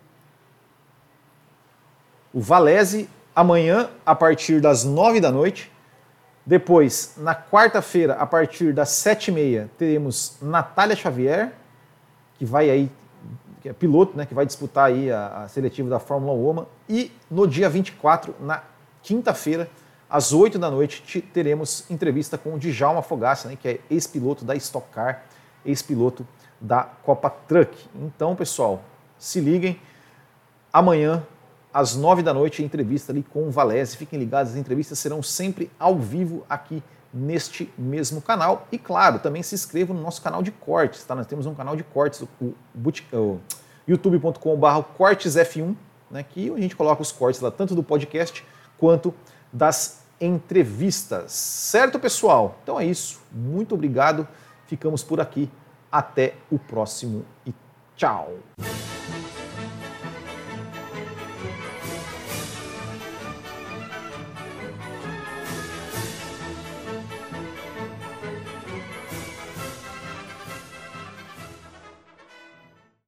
O 2.34 2.40
Valese, 2.40 3.08
amanhã, 3.34 3.88
a 4.04 4.12
partir 4.12 4.60
das 4.60 4.82
nove 4.82 5.20
da 5.20 5.30
noite. 5.30 5.70
Depois, 6.44 7.14
na 7.16 7.32
quarta-feira, 7.32 8.14
a 8.14 8.26
partir 8.26 8.74
das 8.74 8.88
sete 8.88 9.28
e 9.28 9.32
meia, 9.32 9.70
teremos 9.78 10.36
Natália 10.42 10.96
Xavier, 10.96 11.52
que 12.36 12.44
vai 12.44 12.68
aí, 12.68 12.90
que 13.62 13.68
é 13.68 13.72
piloto, 13.72 14.16
né? 14.18 14.26
Que 14.26 14.34
vai 14.34 14.44
disputar 14.44 14.86
aí 14.86 15.12
a, 15.12 15.44
a 15.44 15.48
seletiva 15.48 15.88
da 15.88 16.00
Fórmula 16.00 16.32
1. 16.60 16.66
E 16.88 17.12
no 17.30 17.46
dia 17.46 17.70
24, 17.70 18.34
na 18.40 18.64
quinta-feira, 19.00 19.70
às 20.10 20.32
8 20.32 20.58
da 20.58 20.68
noite 20.68 21.20
teremos 21.20 21.88
entrevista 21.88 22.36
com 22.36 22.54
o 22.54 22.58
Djalma 22.58 23.00
Fogassi, 23.00 23.46
né, 23.46 23.56
que 23.56 23.68
é 23.68 23.80
ex-piloto 23.88 24.44
da 24.44 24.56
Stock 24.56 24.88
Car, 24.92 25.22
ex-piloto 25.64 26.26
da 26.60 26.82
Copa 26.82 27.30
Truck. 27.30 27.76
Então, 27.94 28.34
pessoal, 28.34 28.82
se 29.18 29.38
liguem. 29.40 29.80
Amanhã, 30.72 31.22
às 31.74 31.96
9 31.96 32.22
da 32.22 32.32
noite, 32.32 32.62
entrevista 32.62 33.10
ali 33.10 33.24
com 33.24 33.48
o 33.48 33.50
Valese. 33.50 33.96
Fiquem 33.96 34.16
ligados, 34.16 34.52
as 34.52 34.58
entrevistas 34.58 34.96
serão 34.96 35.20
sempre 35.20 35.68
ao 35.76 35.98
vivo 35.98 36.46
aqui 36.48 36.80
neste 37.12 37.68
mesmo 37.76 38.22
canal. 38.22 38.68
E 38.70 38.78
claro, 38.78 39.18
também 39.18 39.42
se 39.42 39.56
inscrevam 39.56 39.96
no 39.96 40.00
nosso 40.00 40.22
canal 40.22 40.40
de 40.40 40.52
cortes, 40.52 41.02
tá? 41.02 41.16
Nós 41.16 41.26
temos 41.26 41.46
um 41.46 41.54
canal 41.54 41.74
de 41.74 41.82
cortes, 41.82 42.22
o, 42.40 42.54
o 43.12 43.40
youtube.com.br 43.88 44.66
cortesf1, 44.96 45.74
né, 46.10 46.22
que 46.22 46.48
a 46.52 46.60
gente 46.60 46.76
coloca 46.76 47.02
os 47.02 47.10
cortes 47.10 47.40
lá, 47.40 47.50
tanto 47.50 47.74
do 47.74 47.82
podcast 47.82 48.44
quanto 48.78 49.12
das 49.52 50.04
entrevistas. 50.20 51.32
Certo, 51.32 51.98
pessoal? 51.98 52.56
Então 52.62 52.78
é 52.78 52.86
isso. 52.86 53.20
Muito 53.32 53.74
obrigado. 53.74 54.28
Ficamos 54.66 55.02
por 55.02 55.20
aqui. 55.20 55.50
Até 55.90 56.34
o 56.50 56.58
próximo 56.58 57.24
e 57.46 57.54
tchau. 57.96 58.32